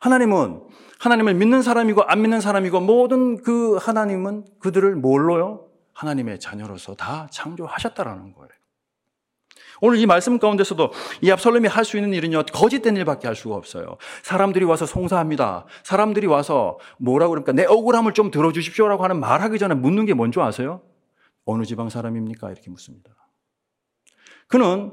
하나님은 0.00 0.66
하나님을 0.98 1.34
믿는 1.34 1.62
사람이고 1.62 2.02
안 2.02 2.20
믿는 2.20 2.40
사람이고 2.40 2.80
모든 2.80 3.42
그 3.42 3.76
하나님은 3.76 4.44
그들을 4.58 4.96
뭘로요? 4.96 5.68
하나님의 5.94 6.40
자녀로서 6.40 6.94
다 6.94 7.28
창조하셨다라는 7.30 8.32
거예요. 8.32 8.59
오늘 9.80 9.98
이 9.98 10.06
말씀 10.06 10.38
가운데서도 10.38 10.92
이 11.22 11.30
압살롬이 11.30 11.68
할 11.68 11.84
수 11.84 11.96
있는 11.96 12.12
일은요, 12.12 12.44
거짓된 12.52 12.96
일밖에 12.96 13.26
할 13.26 13.34
수가 13.34 13.56
없어요. 13.56 13.96
사람들이 14.22 14.64
와서 14.64 14.86
송사합니다. 14.86 15.66
사람들이 15.82 16.26
와서 16.26 16.78
뭐라고 16.98 17.30
그럽니까? 17.30 17.52
내 17.52 17.64
억울함을 17.64 18.12
좀 18.14 18.30
들어주십시오라고 18.30 19.02
하는 19.02 19.18
말하기 19.18 19.58
전에 19.58 19.74
묻는 19.74 20.06
게 20.06 20.14
뭔지 20.14 20.40
아세요? 20.40 20.82
어느 21.46 21.64
지방 21.64 21.88
사람입니까? 21.88 22.50
이렇게 22.50 22.70
묻습니다. 22.70 23.10
그는 24.46 24.92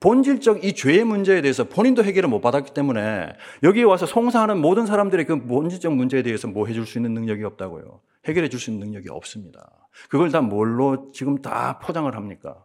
본질적 0.00 0.64
이 0.64 0.74
죄의 0.74 1.02
문제에 1.04 1.40
대해서 1.40 1.64
본인도 1.64 2.04
해결을 2.04 2.28
못 2.28 2.40
받았기 2.40 2.72
때문에 2.72 3.30
여기에 3.64 3.82
와서 3.82 4.06
송사하는 4.06 4.60
모든 4.60 4.86
사람들의 4.86 5.26
그 5.26 5.44
본질적 5.46 5.92
문제에 5.92 6.22
대해서 6.22 6.46
뭐 6.46 6.66
해줄 6.66 6.86
수 6.86 6.98
있는 6.98 7.14
능력이 7.14 7.42
없다고요. 7.42 8.00
해결해 8.26 8.48
줄 8.48 8.60
수 8.60 8.70
있는 8.70 8.86
능력이 8.86 9.08
없습니다. 9.08 9.88
그걸 10.08 10.30
다 10.30 10.40
뭘로 10.40 11.10
지금 11.12 11.42
다 11.42 11.80
포장을 11.80 12.14
합니까? 12.14 12.64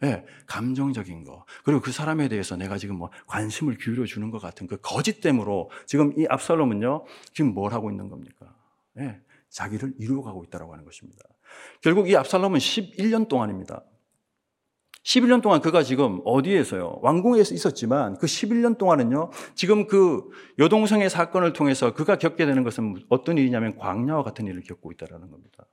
네, 0.00 0.24
감정적인 0.46 1.24
거. 1.24 1.44
그리고 1.64 1.80
그 1.80 1.90
사람에 1.90 2.28
대해서 2.28 2.56
내가 2.56 2.78
지금 2.78 2.96
뭐 2.96 3.10
관심을 3.26 3.78
기울여 3.78 4.06
주는 4.06 4.30
것 4.30 4.40
같은 4.40 4.66
그 4.66 4.76
거짓됨으로 4.80 5.70
지금 5.86 6.12
이 6.16 6.26
압살롬은요, 6.28 7.04
지금 7.32 7.52
뭘 7.52 7.72
하고 7.72 7.90
있는 7.90 8.08
겁니까? 8.08 8.54
네, 8.94 9.20
자기를 9.50 9.94
이루어가고 9.98 10.44
있다고 10.44 10.72
하는 10.72 10.84
것입니다. 10.84 11.24
결국 11.80 12.08
이 12.08 12.16
압살롬은 12.16 12.58
11년 12.58 13.28
동안입니다. 13.28 13.84
11년 15.04 15.40
동안 15.40 15.60
그가 15.60 15.82
지금 15.82 16.20
어디에서요? 16.24 16.98
왕궁에서 17.02 17.54
있었지만 17.54 18.18
그 18.18 18.26
11년 18.26 18.76
동안은요, 18.76 19.30
지금 19.54 19.86
그 19.86 20.28
여동생의 20.58 21.08
사건을 21.08 21.54
통해서 21.54 21.94
그가 21.94 22.18
겪게 22.18 22.44
되는 22.46 22.62
것은 22.62 22.96
어떤 23.08 23.38
일이냐면 23.38 23.76
광야와 23.78 24.22
같은 24.22 24.46
일을 24.46 24.62
겪고 24.62 24.92
있다는 24.92 25.30
겁니다. 25.30 25.64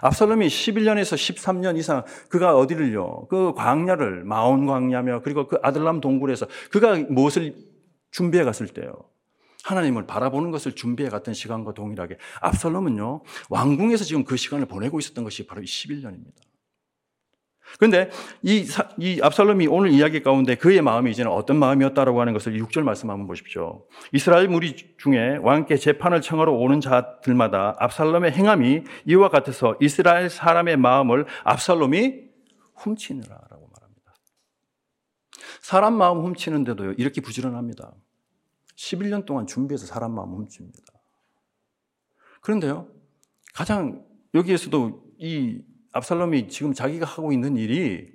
압살롬이 0.00 0.46
11년에서 0.46 1.14
13년 1.16 1.76
이상 1.78 2.04
그가 2.28 2.56
어디를요? 2.56 3.26
그 3.28 3.54
광야를 3.54 4.24
마온 4.24 4.66
광야며 4.66 5.22
그리고 5.22 5.46
그 5.46 5.58
아들람 5.62 6.00
동굴에서 6.00 6.46
그가 6.70 6.96
무엇을 7.08 7.54
준비해 8.10 8.44
갔을 8.44 8.68
때요. 8.68 8.92
하나님을 9.64 10.06
바라보는 10.06 10.50
것을 10.50 10.72
준비해 10.72 11.08
갔던 11.08 11.34
시간과 11.34 11.72
동일하게 11.72 12.18
압살롬은요. 12.40 13.22
왕궁에서 13.48 14.04
지금 14.04 14.24
그 14.24 14.36
시간을 14.36 14.66
보내고 14.66 14.98
있었던 14.98 15.24
것이 15.24 15.46
바로 15.46 15.62
이 15.62 15.64
11년입니다. 15.64 16.53
그런데 17.78 18.10
이, 18.42 18.66
이 18.98 19.20
압살롬이 19.22 19.66
오늘 19.66 19.90
이야기 19.90 20.22
가운데 20.22 20.54
그의 20.54 20.80
마음이 20.82 21.10
이제는 21.10 21.30
어떤 21.30 21.58
마음이었다라고 21.58 22.20
하는 22.20 22.32
것을 22.32 22.54
6절 22.60 22.82
말씀 22.82 23.10
한번 23.10 23.26
보십시오. 23.26 23.86
이스라엘 24.12 24.48
무리 24.48 24.76
중에 24.98 25.38
왕께 25.42 25.76
재판을 25.76 26.20
청하러 26.20 26.52
오는 26.52 26.80
자들마다 26.80 27.76
압살롬의 27.78 28.32
행함이 28.32 28.84
이와 29.06 29.28
같아서 29.28 29.76
이스라엘 29.80 30.30
사람의 30.30 30.76
마음을 30.76 31.26
압살롬이 31.44 32.24
훔치느라라고 32.76 33.70
말합니다. 33.72 34.14
사람 35.60 35.94
마음 35.94 36.20
훔치는데도 36.24 36.92
이렇게 36.92 37.20
부지런합니다. 37.20 37.92
11년 38.76 39.24
동안 39.24 39.46
준비해서 39.46 39.86
사람 39.86 40.14
마음 40.14 40.30
훔칩니다. 40.34 40.82
그런데요, 42.40 42.88
가장 43.54 44.04
여기에서도 44.34 45.02
이 45.18 45.62
압살롬이 45.94 46.48
지금 46.48 46.74
자기가 46.74 47.06
하고 47.06 47.32
있는 47.32 47.56
일이 47.56 48.12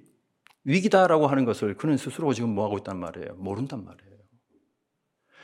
위기다라고 0.66 1.28
하는 1.28 1.46
것을 1.46 1.76
그는 1.76 1.98
스스로 1.98 2.34
지금 2.34 2.50
뭐 2.50 2.66
하고 2.66 2.78
있단 2.78 3.00
말이에요? 3.00 3.36
모른단 3.36 3.86
말이에요. 3.86 4.10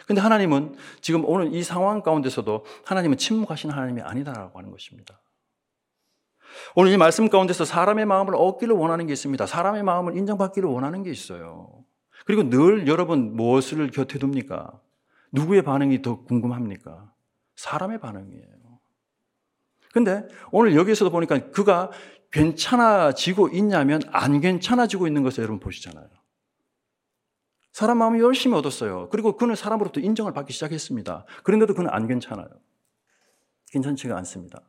근데 0.05 0.21
하나님은 0.21 0.75
지금 1.01 1.25
오늘 1.25 1.53
이 1.53 1.63
상황 1.63 2.01
가운데서도 2.03 2.65
하나님은 2.85 3.17
침묵하신 3.17 3.71
하나님이 3.71 4.01
아니다라고 4.01 4.59
하는 4.59 4.69
것입니다. 4.69 5.19
오늘 6.75 6.91
이 6.91 6.97
말씀 6.97 7.29
가운데서 7.29 7.65
사람의 7.65 8.05
마음을 8.05 8.35
얻기를 8.35 8.75
원하는 8.75 9.07
게 9.07 9.13
있습니다. 9.13 9.45
사람의 9.45 9.83
마음을 9.83 10.15
인정받기를 10.15 10.69
원하는 10.69 11.03
게 11.03 11.09
있어요. 11.09 11.83
그리고 12.25 12.49
늘 12.49 12.87
여러분 12.87 13.35
무엇을 13.35 13.89
곁에 13.91 14.19
둡니까? 14.21 14.79
누구의 15.31 15.63
반응이 15.63 16.01
더 16.01 16.23
궁금합니까? 16.23 17.11
사람의 17.55 17.99
반응이에요. 17.99 18.55
근데 19.95 20.27
오늘 20.51 20.75
여기서도 20.75 21.09
보니까 21.09 21.51
그가 21.51 21.89
괜찮아지고 22.31 23.49
있냐면 23.49 24.01
안 24.07 24.41
괜찮아지고 24.41 25.07
있는 25.07 25.23
것을 25.23 25.43
여러분 25.43 25.59
보시잖아요. 25.59 26.07
사람 27.71 27.97
마음이 27.97 28.19
열심히 28.21 28.55
얻었어요. 28.57 29.09
그리고 29.09 29.35
그는 29.35 29.55
사람으로부터 29.55 29.99
인정을 29.99 30.33
받기 30.33 30.53
시작했습니다. 30.53 31.25
그런데도 31.43 31.73
그는 31.73 31.89
안 31.89 32.07
괜찮아요. 32.07 32.47
괜찮지가 33.71 34.15
않습니다. 34.17 34.61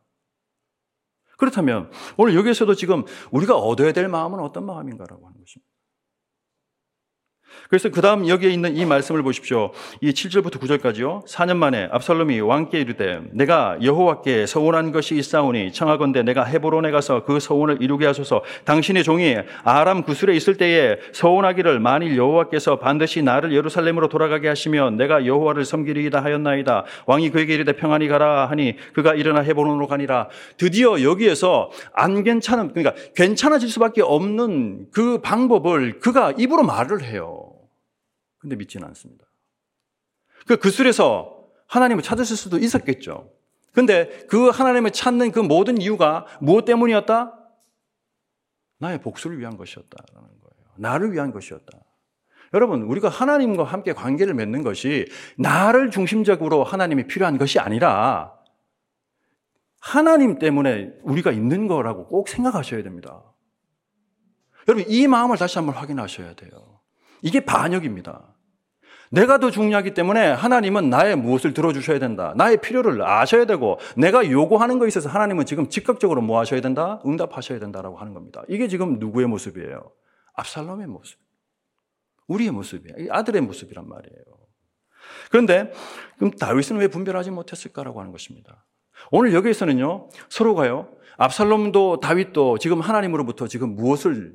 그렇다면 1.36 1.90
오늘 2.16 2.34
여기에서도 2.34 2.74
지금 2.74 3.04
우리가 3.30 3.56
얻어야 3.56 3.92
될 3.92 4.08
마음은 4.08 4.40
어떤 4.40 4.66
마음인가라고 4.66 5.26
하는 5.26 5.38
것입니다. 5.38 5.75
그래서 7.68 7.88
그 7.90 8.00
다음 8.00 8.28
여기에 8.28 8.50
있는 8.50 8.76
이 8.76 8.84
말씀을 8.84 9.22
보십시오. 9.22 9.72
이 10.00 10.10
7절부터 10.10 10.60
9절까지요. 10.60 11.26
4년 11.26 11.56
만에 11.56 11.88
압살롬이 11.90 12.40
왕께 12.40 12.80
이르되 12.80 13.20
내가 13.32 13.76
여호와께 13.82 14.46
서원한 14.46 14.92
것이 14.92 15.16
있사오니 15.16 15.72
청하건대 15.72 16.22
내가 16.22 16.44
헤브론에 16.44 16.90
가서 16.90 17.24
그 17.24 17.40
서원을 17.40 17.78
이루게 17.80 18.06
하소서 18.06 18.42
당신의 18.64 19.04
종이 19.04 19.36
아람 19.64 20.02
구술에 20.02 20.34
있을 20.36 20.56
때에 20.56 20.98
서원하기를 21.12 21.80
만일 21.80 22.16
여호와께서 22.16 22.78
반드시 22.78 23.22
나를 23.22 23.52
예루살렘으로 23.52 24.08
돌아가게 24.08 24.48
하시면 24.48 24.96
내가 24.96 25.26
여호와를 25.26 25.64
섬기리이다 25.64 26.22
하였나이다. 26.22 26.84
왕이 27.06 27.30
그에게 27.30 27.54
이르되 27.54 27.72
평안히 27.72 28.08
가라 28.08 28.46
하니 28.46 28.76
그가 28.92 29.14
일어나 29.14 29.40
헤브론으로 29.40 29.86
가니라. 29.86 30.28
드디어 30.56 31.02
여기에서 31.02 31.70
안 31.92 32.22
괜찮은 32.22 32.72
그러니까 32.72 32.94
괜찮아질 33.14 33.68
수밖에 33.68 34.02
없는 34.02 34.86
그 34.92 35.18
방법을 35.20 36.00
그가 36.00 36.32
입으로 36.36 36.62
말을 36.62 37.02
해요. 37.02 37.45
근데 38.46 38.54
믿지는 38.54 38.86
않습니다. 38.86 39.26
그 40.46 40.56
그술에서 40.56 41.48
하나님을 41.66 42.04
찾으실 42.04 42.36
수도 42.36 42.58
있었겠죠. 42.58 43.32
근데 43.72 44.24
그 44.28 44.50
하나님을 44.50 44.92
찾는 44.92 45.32
그 45.32 45.40
모든 45.40 45.80
이유가 45.80 46.26
무엇 46.40 46.64
때문이었다? 46.64 47.36
나의 48.78 49.00
복수를 49.00 49.40
위한 49.40 49.56
것이었다라는 49.56 50.28
거예요. 50.28 50.66
나를 50.76 51.12
위한 51.12 51.32
것이었다. 51.32 51.76
여러분, 52.54 52.82
우리가 52.82 53.08
하나님과 53.08 53.64
함께 53.64 53.92
관계를 53.92 54.34
맺는 54.34 54.62
것이 54.62 55.06
나를 55.36 55.90
중심적으로 55.90 56.62
하나님이 56.62 57.08
필요한 57.08 57.38
것이 57.38 57.58
아니라 57.58 58.32
하나님 59.80 60.38
때문에 60.38 60.92
우리가 61.02 61.32
있는 61.32 61.66
거라고 61.66 62.06
꼭 62.06 62.28
생각하셔야 62.28 62.84
됩니다. 62.84 63.24
여러분, 64.68 64.84
이 64.88 65.08
마음을 65.08 65.36
다시 65.36 65.58
한번 65.58 65.74
확인하셔야 65.74 66.34
돼요. 66.34 66.80
이게 67.22 67.44
반역입니다. 67.44 68.35
내가 69.10 69.38
더 69.38 69.50
중요하기 69.50 69.94
때문에 69.94 70.32
하나님은 70.32 70.90
나의 70.90 71.16
무엇을 71.16 71.54
들어주셔야 71.54 71.98
된다. 71.98 72.32
나의 72.36 72.60
필요를 72.60 73.02
아셔야 73.02 73.44
되고 73.44 73.78
내가 73.96 74.30
요구하는 74.30 74.78
것에 74.78 74.88
있어서 74.88 75.08
하나님은 75.08 75.46
지금 75.46 75.68
즉각적으로 75.68 76.22
뭐 76.22 76.38
하셔야 76.40 76.60
된다? 76.60 77.00
응답하셔야 77.06 77.58
된다라고 77.58 77.96
하는 77.96 78.14
겁니다. 78.14 78.42
이게 78.48 78.68
지금 78.68 78.98
누구의 78.98 79.26
모습이에요? 79.26 79.90
압살롬의 80.34 80.86
모습. 80.88 81.18
우리의 82.26 82.50
모습이에요. 82.50 83.12
아들의 83.12 83.42
모습이란 83.42 83.88
말이에요. 83.88 84.24
그런데 85.30 85.72
그럼 86.16 86.32
다윗은 86.32 86.76
왜 86.78 86.88
분별하지 86.88 87.30
못했을까라고 87.30 88.00
하는 88.00 88.12
것입니다. 88.12 88.64
오늘 89.10 89.34
여기에서는요, 89.34 90.08
서로가요, 90.28 90.90
압살롬도 91.18 92.00
다윗도 92.00 92.58
지금 92.58 92.80
하나님으로부터 92.80 93.46
지금 93.46 93.74
무엇을 93.74 94.34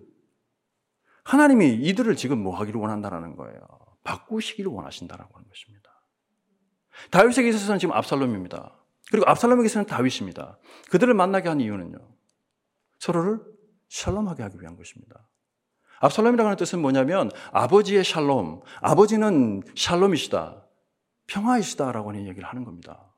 하나님이 1.23 1.75
이들을 1.75 2.15
지금 2.15 2.39
뭐 2.39 2.55
하기를 2.55 2.79
원한다라는 2.79 3.35
거예요. 3.35 3.59
바꾸시기를 4.03 4.71
원하신다라고 4.71 5.35
하는 5.35 5.47
것입니다. 5.47 5.89
다윗에게 7.09 7.49
있어서는 7.49 7.79
지금 7.79 7.95
압살롬입니다. 7.95 8.75
그리고 9.09 9.29
압살롬에게 9.29 9.65
있어서는 9.65 9.87
다윗입니다. 9.87 10.57
그들을 10.89 11.13
만나게 11.13 11.49
한 11.49 11.59
이유는요. 11.59 11.97
서로를 12.99 13.39
샬롬하게 13.89 14.43
하기 14.43 14.61
위한 14.61 14.77
것입니다. 14.77 15.27
압살롬이라고 15.99 16.47
하는 16.47 16.57
뜻은 16.57 16.81
뭐냐면 16.81 17.29
아버지의 17.51 18.03
샬롬, 18.03 18.61
아버지는 18.81 19.61
샬롬이시다, 19.75 20.65
평화이시다라고 21.27 22.09
하는 22.09 22.27
얘기를 22.27 22.47
하는 22.47 22.63
겁니다. 22.63 23.10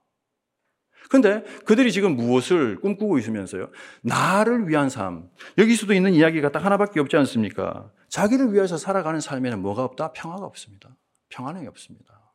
근데 1.14 1.44
그들이 1.66 1.92
지금 1.92 2.16
무엇을 2.16 2.80
꿈꾸고 2.82 3.20
있으면서요? 3.20 3.70
나를 4.02 4.68
위한 4.68 4.90
삶. 4.90 5.30
여기서도 5.60 5.94
있는 5.94 6.16
이야기가 6.16 6.52
딱 6.52 6.66
하나밖에 6.66 7.00
없지 7.00 7.16
않습니까? 7.18 7.92
자기를 8.10 8.52
위해서 8.52 8.78
살아가는 8.78 9.20
삶에는 9.20 9.62
뭐가 9.62 9.84
없다? 9.84 10.14
평화가 10.14 10.44
없습니다. 10.44 10.90
평안이 11.30 11.68
없습니다. 11.68 12.34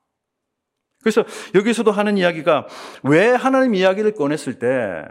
그래서 1.01 1.25
여기서도 1.57 1.91
하는 1.91 2.19
이야기가 2.19 2.69
왜 3.03 3.31
하나님 3.31 3.75
이야기를 3.75 4.13
꺼냈을 4.15 4.61
때, 4.61 5.05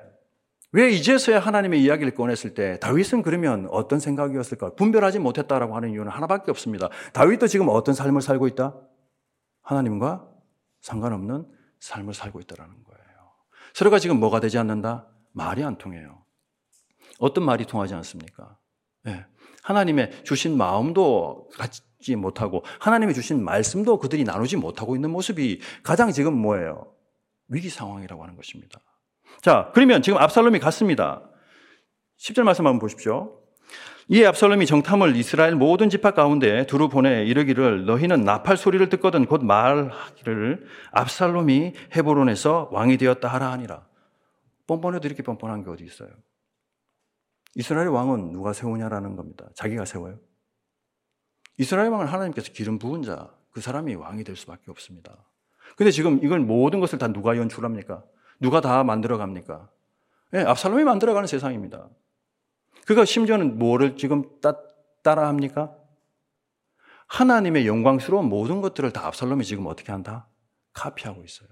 왜 0.72 0.90
이제서야 0.90 1.40
하나님의 1.40 1.84
이야기를 1.84 2.14
꺼냈을 2.16 2.54
때 2.54 2.80
다윗은 2.80 3.22
그러면 3.22 3.68
어떤 3.70 4.00
생각이었을까? 4.00 4.76
분별하지 4.76 5.20
못했다라고 5.20 5.76
하는 5.76 5.90
이유는 5.92 6.10
하나밖에 6.10 6.52
없습니다. 6.52 6.88
다윗도 7.12 7.48
지금 7.48 7.68
어떤 7.68 7.94
삶을 7.94 8.22
살고 8.22 8.48
있다? 8.48 8.78
하나님과 9.64 10.26
상관없는 10.80 11.46
삶을 11.82 12.14
살고 12.14 12.40
있다라는 12.40 12.74
거예요. 12.74 12.87
서로가 13.78 14.00
지금 14.00 14.20
뭐가 14.20 14.40
되지 14.40 14.58
않는다? 14.58 15.06
말이 15.34 15.64
안 15.64 15.78
통해요. 15.78 16.24
어떤 17.20 17.46
말이 17.46 17.64
통하지 17.64 17.94
않습니까? 17.94 18.58
네. 19.04 19.24
하나님의 19.62 20.24
주신 20.24 20.58
마음도 20.58 21.48
갖지 21.54 22.16
못하고 22.16 22.66
하나님의 22.80 23.14
주신 23.14 23.44
말씀도 23.44 24.00
그들이 24.00 24.24
나누지 24.24 24.58
못하고 24.58 24.96
있는 24.96 25.12
모습이 25.12 25.62
가장 25.84 26.12
지금 26.12 26.34
뭐예요? 26.34 26.92
위기 27.50 27.70
상황이라고 27.70 28.24
하는 28.24 28.36
것입니다. 28.36 28.80
자, 29.44 29.70
그러면 29.76 30.02
지금 30.02 30.18
압살롬이 30.18 30.58
갔습니다. 30.58 31.30
10절 32.18 32.42
말씀 32.42 32.66
한번 32.66 32.80
보십시오. 32.80 33.37
이에 34.10 34.26
압살롬이 34.26 34.66
정탐을 34.66 35.18
이스라엘 35.18 35.56
모든 35.56 35.90
지파 35.90 36.12
가운데 36.12 36.66
두루 36.66 36.88
보내 36.88 37.26
이르기를 37.26 37.86
너희는 37.86 38.24
나팔 38.24 38.56
소리를 38.56 38.88
듣거든 38.90 39.26
곧 39.26 39.44
말하기를 39.44 40.66
압살롬이 40.92 41.74
헤브론에서 41.94 42.70
왕이 42.72 42.98
되었다 42.98 43.28
하라 43.28 43.52
하니라. 43.52 43.86
뻔뻔해도 44.66 45.08
이렇게 45.08 45.24
뻔뻔한 45.24 45.64
게 45.64 45.70
어디 45.70 45.84
있어요? 45.84 46.10
이스라엘 47.56 47.90
왕은 47.90 48.32
누가 48.32 48.54
세우냐라는 48.54 49.18
겁니다. 49.18 49.50
자기가 49.56 49.84
세워요. 49.84 50.20
이스라엘 51.58 51.90
왕은 51.90 52.08
하나님께서 52.08 52.54
기름 52.54 52.80
부은 52.80 53.04
자, 53.04 53.30
그 53.52 53.60
사람이 53.60 53.96
왕이 53.96 54.24
될 54.24 54.38
수밖에 54.38 54.72
없습니다. 54.72 55.18
근데 55.76 55.92
지금 55.92 56.24
이걸 56.24 56.40
모든 56.40 56.80
것을 56.80 56.98
다 56.98 57.10
누가 57.10 57.36
연출합니까? 57.36 58.04
누가 58.40 58.62
다 58.62 58.86
만들어 58.86 59.18
갑니까? 59.18 59.70
예, 60.34 60.40
압살롬이 60.40 60.86
만들어 60.86 61.14
가는 61.14 61.28
세상입니다. 61.28 61.90
그가 62.88 63.04
심지어는 63.04 63.60
뭐를 63.60 63.98
지금 63.98 64.24
따, 64.42 64.58
따라 65.04 65.28
합니까? 65.28 65.76
하나님의 67.08 67.68
영광스러운 67.68 68.28
모든 68.28 68.62
것들을 68.62 68.92
다 68.94 69.08
압살롬이 69.08 69.44
지금 69.44 69.66
어떻게 69.68 69.92
한다? 69.92 70.28
카피하고 70.74 71.24
있어요. 71.24 71.50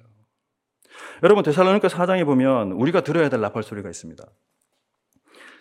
여러분, 1.23 1.43
데살로니가 1.43 1.89
4장에 1.89 2.25
보면 2.25 2.71
우리가 2.71 3.01
들어야 3.01 3.27
될 3.27 3.41
나팔 3.41 3.63
소리가 3.63 3.89
있습니다. 3.89 4.25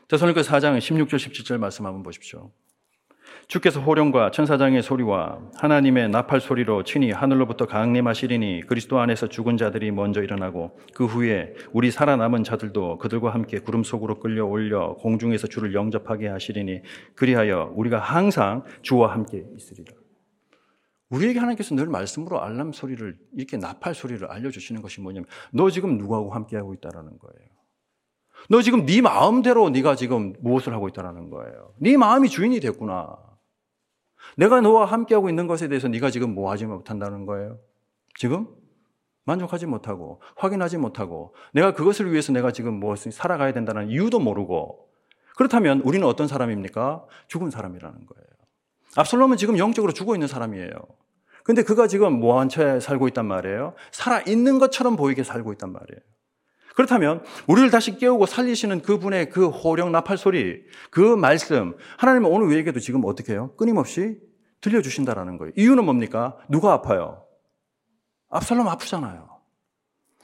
데살로니가 0.07 0.43
4장 0.43 0.79
16절 0.79 1.17
17절 1.17 1.59
말씀 1.59 1.87
한번 1.87 2.05
보십시오. 2.05 2.53
주께서 3.49 3.81
호령과 3.81 4.31
천사장의 4.31 4.83
소리와 4.83 5.39
하나님의 5.57 6.09
나팔 6.09 6.41
소리로 6.41 6.83
친히 6.83 7.11
하늘로부터 7.11 7.67
강림하시리니 7.67 8.63
그리스도 8.67 8.99
안에서 8.99 9.29
죽은 9.29 9.57
자들이 9.57 9.91
먼저 9.91 10.23
일어나고 10.23 10.79
그 10.95 11.07
후에 11.07 11.55
우리 11.73 11.91
살아남은 11.91 12.45
자들도 12.45 12.99
그들과 12.99 13.31
함께 13.35 13.59
구름 13.59 13.85
속으로 13.85 14.19
끌려 14.19 14.47
올려 14.47 14.95
공중에서 14.95 15.47
주를 15.47 15.75
영접하게 15.75 16.29
하시리니 16.29 16.81
그리하여 17.15 17.73
우리가 17.75 17.99
항상 17.99 18.65
주와 18.83 19.13
함께 19.13 19.45
있으리라. 19.57 19.93
우리에게 21.11 21.39
하나님께서 21.39 21.75
늘 21.75 21.87
말씀으로 21.87 22.43
알람 22.43 22.73
소리를 22.73 23.17
이렇게 23.37 23.57
나팔 23.57 23.95
소리를 23.95 24.27
알려주시는 24.27 24.83
것이 24.83 25.01
뭐냐면 25.01 25.27
너 25.53 25.71
지금 25.71 25.99
누구하고 25.99 26.33
함께하고 26.33 26.75
있다라는 26.75 27.19
거예요. 27.19 27.49
너 28.49 28.63
지금 28.63 28.85
네 28.85 29.01
마음대로 29.01 29.71
네가 29.71 29.97
지금 29.97 30.33
무엇을 30.41 30.73
하고 30.73 30.89
있다라는 30.89 31.31
거예요. 31.31 31.73
네 31.79 31.97
마음이 31.97 32.29
주인이 32.29 32.59
됐구나. 32.61 33.17
내가 34.37 34.61
너와 34.61 34.87
함께하고 34.87 35.29
있는 35.29 35.47
것에 35.47 35.69
대해서 35.69 35.89
네가 35.89 36.11
지금 36.11 36.35
뭐 36.35 36.51
하지 36.51 36.67
못한다는 36.67 37.27
거예요? 37.27 37.59
지금 38.17 38.47
만족하지 39.25 39.67
못하고 39.67 40.21
확인하지 40.37 40.79
못하고 40.79 41.35
내가 41.53 41.73
그것을 41.73 42.13
위해서 42.13 42.33
내가 42.33 42.53
지금 42.53 42.75
무엇을 42.75 43.13
살아가야 43.13 43.53
된다는 43.53 43.89
이유도 43.89 44.21
모르고 44.21 44.89
그렇다면 45.37 45.81
우리는 45.81 46.07
어떤 46.07 46.29
사람입니까? 46.29 47.05
죽은 47.27 47.51
사람이라는 47.51 48.07
거예요. 48.07 48.27
압살롬은 48.97 49.37
지금 49.37 49.59
영적으로 49.59 49.93
죽어 49.93 50.15
있는 50.15 50.29
사람이에요. 50.29 50.71
근데 51.43 51.63
그가 51.63 51.89
지금 51.89 52.21
뭐한 52.21 52.49
채 52.49 52.79
살고 52.81 53.09
있단 53.09 53.27
말이에요? 53.27 53.75
살아 53.91 54.21
있는 54.21 54.59
것처럼 54.59 54.97
보이게 54.97 55.25
살고 55.25 55.53
있단 55.53 55.73
말이에요. 55.73 56.01
그렇다면 56.75 57.23
우리를 57.47 57.71
다시 57.71 57.97
깨우고 57.97 58.27
살리시는 58.27 58.83
그분의 58.83 59.31
그 59.31 59.49
호령 59.49 59.93
나팔 59.93 60.19
소리, 60.19 60.65
그 60.91 61.01
말씀, 61.17 61.77
하나님은 61.99 62.29
오늘 62.29 62.49
우리에게도 62.49 62.81
지금 62.81 63.05
어떻게 63.05 63.33
해요? 63.33 63.55
끊임없이 63.57 64.19
들려주신다라는 64.61 65.39
거예요. 65.39 65.53
이유는 65.57 65.85
뭡니까? 65.85 66.37
누가 66.49 66.73
아파요? 66.73 67.27
압살롬 68.31 68.67
아프잖아요. 68.67 69.29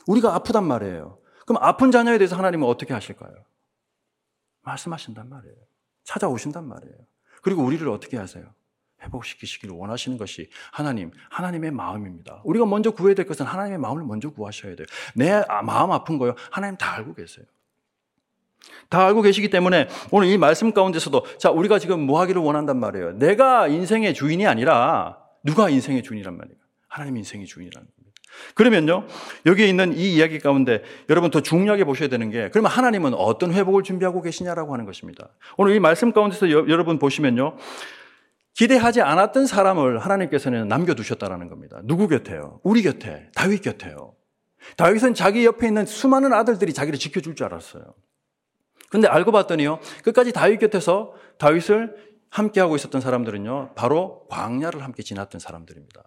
우리가 0.07 0.35
아프단 0.35 0.65
말이에요. 0.65 1.19
그럼 1.47 1.63
아픈 1.63 1.91
자녀에 1.91 2.19
대해서 2.19 2.37
하나님은 2.37 2.67
어떻게 2.67 2.95
하실까요? 2.95 3.33
말씀하신단 4.63 5.29
말이에요. 5.29 5.57
찾아오신단 6.05 6.67
말이에요. 6.67 6.97
그리고 7.43 7.63
우리를 7.63 7.89
어떻게 7.89 8.17
하세요? 8.17 8.45
회복시키시기를 9.03 9.75
원하시는 9.75 10.19
것이 10.19 10.49
하나님, 10.73 11.11
하나님의 11.31 11.71
마음입니다. 11.71 12.41
우리가 12.45 12.67
먼저 12.67 12.91
구해야 12.91 13.15
될 13.15 13.27
것은 13.27 13.47
하나님의 13.47 13.79
마음을 13.79 14.05
먼저 14.05 14.31
구하셔야 14.31 14.77
돼요. 14.77 14.87
내 15.15 15.43
마음 15.65 15.93
아픈 15.93 16.19
거요. 16.19 16.35
하나님 16.51 16.77
다 16.77 16.95
알고 16.97 17.15
계세요. 17.15 17.45
다 18.89 19.07
알고 19.07 19.23
계시기 19.23 19.49
때문에 19.51 19.89
오늘 20.11 20.29
이 20.29 20.37
말씀 20.37 20.73
가운데서도 20.73 21.25
자, 21.39 21.51
우리가 21.51 21.79
지금 21.79 22.01
뭐 22.01 22.21
하기를 22.21 22.43
원한단 22.43 22.79
말이에요. 22.79 23.13
내가 23.19 23.69
인생의 23.69 24.15
주인이 24.15 24.47
아니라 24.47 25.19
누가 25.43 25.71
인생의 25.71 26.03
주인이란 26.03 26.37
말이에요. 26.37 26.59
하나님 26.89 27.17
인생의 27.17 27.47
주인이라는 27.47 27.87
겁니다. 27.87 28.01
그러면요, 28.55 29.07
여기에 29.47 29.67
있는 29.67 29.97
이 29.97 30.15
이야기 30.15 30.39
가운데 30.39 30.83
여러분 31.09 31.31
더 31.31 31.41
중요하게 31.41 31.85
보셔야 31.85 32.09
되는 32.09 32.31
게 32.31 32.49
그러면 32.51 32.71
하나님은 32.71 33.15
어떤 33.15 33.53
회복을 33.53 33.83
준비하고 33.83 34.23
계시냐라고 34.23 34.73
하는 34.73 34.85
것입니다. 34.85 35.29
오늘 35.57 35.75
이 35.75 35.81
말씀 35.81 36.13
가운데서 36.13 36.51
여, 36.51 36.67
여러분 36.69 36.99
보시면요. 36.99 37.57
기대하지 38.61 39.01
않았던 39.01 39.47
사람을 39.47 40.01
하나님께서는 40.01 40.69
남겨두셨다라는 40.69 41.49
겁니다. 41.49 41.81
누구 41.83 42.09
곁에요? 42.09 42.61
우리 42.63 42.83
곁에, 42.83 43.31
다윗 43.35 43.63
곁에요. 43.63 44.15
다윗은 44.77 45.15
자기 45.15 45.47
옆에 45.47 45.67
있는 45.67 45.87
수많은 45.87 46.35
아들들이 46.35 46.75
자기를 46.75 46.99
지켜줄 46.99 47.37
줄 47.37 47.47
알았어요. 47.47 47.95
근데 48.91 49.09
알고 49.09 49.33
봤더니요, 49.33 49.81
끝까지 50.05 50.33
다윗 50.33 50.59
곁에서 50.59 51.15
다윗을 51.39 51.97
함께하고 52.29 52.77
있었던 52.77 53.01
사람들은요, 53.01 53.73
바로 53.77 54.27
광야를 54.29 54.85
함께 54.85 55.03
지났던 55.03 55.39
사람들입니다. 55.39 56.03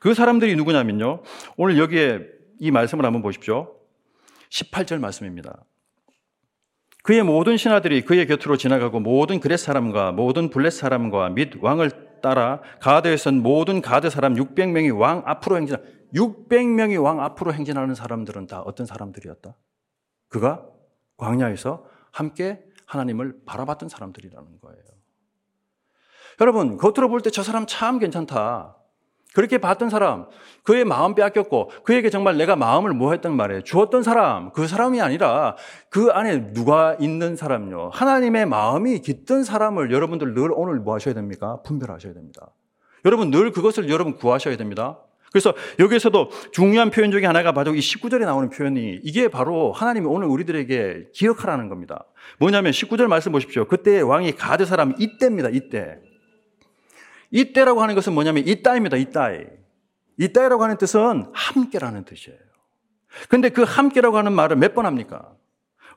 그 0.00 0.14
사람들이 0.14 0.56
누구냐면요, 0.56 1.20
오늘 1.58 1.76
여기에 1.76 2.20
이 2.58 2.70
말씀을 2.70 3.04
한번 3.04 3.20
보십시오. 3.20 3.76
18절 4.48 4.98
말씀입니다. 4.98 5.62
그의 7.02 7.22
모든 7.22 7.56
신하들이 7.56 8.04
그의 8.04 8.26
곁으로 8.26 8.56
지나가고 8.56 9.00
모든 9.00 9.40
그렛 9.40 9.58
사람과 9.58 10.12
모든 10.12 10.50
블렛 10.50 10.72
사람과 10.72 11.30
및 11.30 11.52
왕을 11.60 12.20
따라 12.20 12.60
가드에 12.80 13.16
선 13.16 13.42
모든 13.42 13.80
가드 13.80 14.10
사람 14.10 14.34
600명이 14.34 14.98
왕 14.98 15.22
앞으로 15.24 15.56
행진 15.56 15.76
600명이 16.14 17.02
왕 17.02 17.20
앞으로 17.20 17.52
행진하는 17.54 17.94
사람들은 17.94 18.46
다 18.46 18.60
어떤 18.60 18.86
사람들이었다? 18.86 19.56
그가 20.28 20.66
광야에서 21.16 21.84
함께 22.12 22.60
하나님을 22.86 23.40
바라봤던 23.46 23.88
사람들이라는 23.88 24.60
거예요. 24.60 24.82
여러분, 26.40 26.76
겉으로 26.76 27.08
볼 27.08 27.20
때 27.20 27.30
저 27.30 27.42
사람 27.42 27.66
참 27.66 27.98
괜찮다. 27.98 28.77
그렇게 29.38 29.58
봤던 29.58 29.88
사람, 29.88 30.26
그의 30.64 30.84
마음 30.84 31.14
빼앗겼고, 31.14 31.70
그에게 31.84 32.10
정말 32.10 32.36
내가 32.36 32.56
마음을 32.56 32.92
뭐 32.92 33.12
했단 33.12 33.36
말이에요. 33.36 33.62
주었던 33.62 34.02
사람, 34.02 34.50
그 34.50 34.66
사람이 34.66 35.00
아니라 35.00 35.54
그 35.90 36.10
안에 36.10 36.52
누가 36.52 36.96
있는 36.98 37.36
사람요. 37.36 37.90
하나님의 37.92 38.46
마음이 38.46 38.98
깃든 38.98 39.44
사람을 39.44 39.92
여러분들 39.92 40.34
늘 40.34 40.50
오늘 40.52 40.80
뭐 40.80 40.96
하셔야 40.96 41.14
됩니까? 41.14 41.62
분별하셔야 41.64 42.14
됩니다. 42.14 42.48
여러분 43.04 43.30
늘 43.30 43.52
그것을 43.52 43.88
여러분 43.88 44.16
구하셔야 44.16 44.56
됩니다. 44.56 44.98
그래서 45.30 45.54
여기에서도 45.78 46.30
중요한 46.50 46.90
표현 46.90 47.12
중에 47.12 47.24
하나가 47.24 47.52
바로 47.52 47.76
이 47.76 47.78
19절에 47.78 48.24
나오는 48.24 48.50
표현이 48.50 49.02
이게 49.04 49.28
바로 49.28 49.70
하나님이 49.70 50.06
오늘 50.06 50.26
우리들에게 50.26 51.10
기억하라는 51.14 51.68
겁니다. 51.68 52.06
뭐냐면 52.40 52.72
19절 52.72 53.06
말씀 53.06 53.30
보십시오. 53.30 53.66
그때 53.66 54.00
왕이 54.00 54.32
가드 54.32 54.64
사람 54.64 54.94
이때입니다. 54.98 55.50
이때. 55.50 56.07
이 57.30 57.52
때라고 57.52 57.82
하는 57.82 57.94
것은 57.94 58.12
뭐냐면 58.14 58.44
이 58.46 58.62
따입니다. 58.62 58.96
이 58.96 59.10
따이. 59.10 59.40
이 60.18 60.32
따이라고 60.32 60.62
하는 60.62 60.76
뜻은 60.78 61.26
함께라는 61.32 62.04
뜻이에요. 62.04 62.38
근데 63.28 63.48
그 63.50 63.62
함께라고 63.62 64.16
하는 64.18 64.32
말을 64.32 64.56
몇 64.56 64.74
번 64.74 64.86
합니까? 64.86 65.32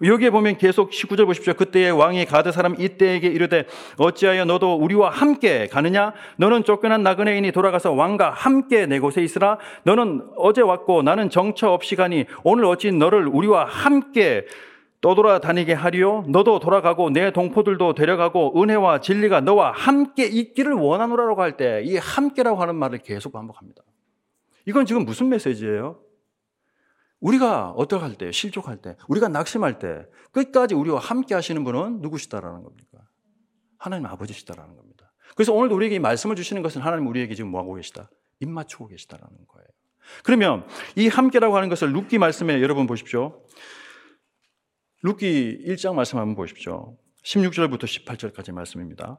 여기에 0.04 0.32
보면 0.32 0.58
계속 0.58 0.90
19절 0.90 1.28
보십시오. 1.28 1.54
그때의 1.54 1.92
왕이 1.92 2.26
가드 2.26 2.52
사람 2.52 2.76
이때에게 2.80 3.28
이르되 3.28 3.66
어찌하여 3.98 4.46
너도 4.46 4.76
우리와 4.78 5.12
함께 5.12 5.68
가느냐? 5.68 6.14
너는 6.38 6.64
쫓겨난 6.64 7.04
나그네인이 7.04 7.52
돌아가서 7.52 7.92
왕과 7.92 8.32
함께 8.32 8.88
내 8.88 9.00
곳에 9.00 9.22
있으라. 9.22 9.60
너는 9.84 10.28
어제 10.38 10.62
왔고 10.62 11.04
나는 11.04 11.30
정처 11.30 11.72
없이 11.72 11.96
가니 11.96 12.26
오늘 12.44 12.66
어찌 12.66 12.92
너를 12.92 13.28
우리와 13.28 13.66
함께 13.66 14.46
떠돌아다니게 15.02 15.74
하리요. 15.74 16.26
너도 16.28 16.60
돌아가고 16.60 17.10
내 17.10 17.32
동포들도 17.32 17.96
데려가고 17.96 18.62
은혜와 18.62 19.02
진리가 19.02 19.42
너와 19.42 19.72
함께 19.72 20.26
있기를 20.26 20.74
원하노라고 20.74 21.42
할 21.42 21.58
때 21.58 21.82
이 21.84 21.98
함께라고 21.98 22.62
하는 22.62 22.76
말을 22.76 23.00
계속 23.00 23.34
반복합니다. 23.34 23.82
이건 24.68 24.86
지금 24.86 25.06
무슨 25.06 25.30
메시지예요? 25.30 26.00
우리가 27.20 27.72
어떻게 27.72 28.02
할 28.02 28.16
때, 28.16 28.32
실족할 28.32 28.78
때, 28.78 28.96
우리가 29.08 29.28
낙심할 29.28 29.80
때 29.80 30.06
끝까지 30.32 30.74
우리와 30.76 31.00
함께 31.00 31.36
하시는 31.36 31.64
분은 31.64 32.02
누구시다라는 32.02 32.64
겁니까? 32.64 33.00
하나님 33.78 34.06
아버지시다라는 34.08 34.76
겁니다. 34.76 35.12
그래서 35.36 35.54
오늘도 35.54 35.76
우리에게 35.76 36.00
말씀을 36.00 36.36
주시는 36.36 36.62
것은 36.62 36.82
하나님 36.82 37.08
우리에게 37.08 37.36
지금 37.36 37.52
뭐하고 37.52 37.76
계시다? 37.76 38.10
입 38.40 38.50
맞추고 38.50 38.88
계시다라는 38.88 39.30
거예요. 39.48 39.68
그러면 40.24 40.66
이 40.96 41.08
함께라고 41.08 41.56
하는 41.56 41.70
것을 41.70 41.92
룻기 41.94 42.18
말씀에 42.18 42.62
여러분 42.62 42.86
보십시오. 42.88 43.40
룻기 45.04 45.64
1장 45.66 45.96
말씀 45.96 46.20
한번 46.20 46.36
보십시오. 46.36 46.96
16절부터 47.24 47.86
18절까지 47.86 48.54
말씀입니다. 48.54 49.18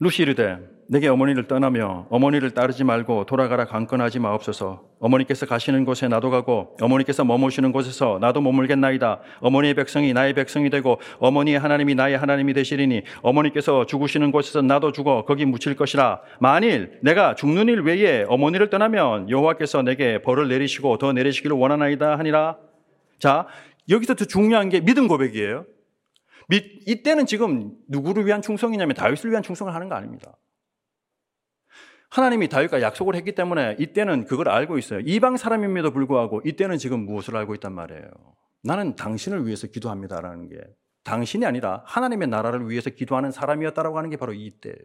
루시 0.00 0.22
이르되 0.22 0.58
내게 0.88 1.06
어머니를 1.06 1.46
떠나며 1.46 2.08
어머니를 2.10 2.50
따르지 2.50 2.82
말고 2.82 3.26
돌아가라 3.26 3.64
강건하지 3.64 4.18
마옵소서 4.18 4.82
어머니께서 4.98 5.46
가시는 5.46 5.84
곳에 5.84 6.06
나도 6.08 6.30
가고 6.30 6.76
어머니께서 6.82 7.24
머무시는 7.24 7.72
곳에서 7.72 8.18
나도 8.20 8.42
머물겠나이다 8.42 9.20
어머니의 9.40 9.72
백성이 9.72 10.12
나의 10.12 10.34
백성이 10.34 10.68
되고 10.68 11.00
어머니의 11.18 11.58
하나님이 11.58 11.94
나의 11.94 12.18
하나님이 12.18 12.52
되시리니 12.52 13.04
어머니께서 13.22 13.86
죽으시는 13.86 14.32
곳에서 14.32 14.60
나도 14.60 14.92
죽어 14.92 15.24
거기 15.24 15.46
묻힐 15.46 15.76
것이라 15.76 16.20
만일 16.40 16.98
내가 17.02 17.34
죽는 17.34 17.68
일 17.68 17.80
외에 17.80 18.24
어머니를 18.28 18.68
떠나면 18.68 19.30
여호와께서 19.30 19.80
내게 19.80 20.20
벌을 20.20 20.48
내리시고 20.48 20.98
더 20.98 21.12
내리시기를 21.14 21.56
원하나이다 21.56 22.18
하니라 22.18 22.58
자 23.18 23.46
여기서 23.88 24.14
더 24.14 24.24
중요한 24.24 24.68
게 24.68 24.80
믿음 24.80 25.08
고백이에요 25.08 25.66
이때는 26.86 27.26
지금 27.26 27.76
누구를 27.88 28.26
위한 28.26 28.40
충성이냐면 28.42 28.94
다윗을 28.94 29.30
위한 29.30 29.42
충성을 29.42 29.72
하는 29.74 29.88
거 29.88 29.96
아닙니다. 29.96 30.36
하나님이 32.10 32.48
다윗과 32.48 32.82
약속을 32.82 33.16
했기 33.16 33.34
때문에 33.34 33.76
이때는 33.80 34.26
그걸 34.26 34.48
알고 34.48 34.78
있어요. 34.78 35.00
이방 35.00 35.36
사람임에도 35.36 35.90
불구하고 35.90 36.40
이때는 36.44 36.78
지금 36.78 37.04
무엇을 37.04 37.36
알고 37.36 37.54
있단 37.56 37.72
말이에요. 37.74 38.08
나는 38.62 38.94
당신을 38.96 39.44
위해서 39.46 39.66
기도합니다라는 39.66 40.48
게 40.48 40.56
당신이 41.02 41.44
아니라 41.44 41.82
하나님의 41.84 42.28
나라를 42.28 42.68
위해서 42.70 42.90
기도하는 42.90 43.32
사람이었다라고 43.32 43.98
하는 43.98 44.10
게 44.10 44.16
바로 44.16 44.32
이때예요. 44.32 44.76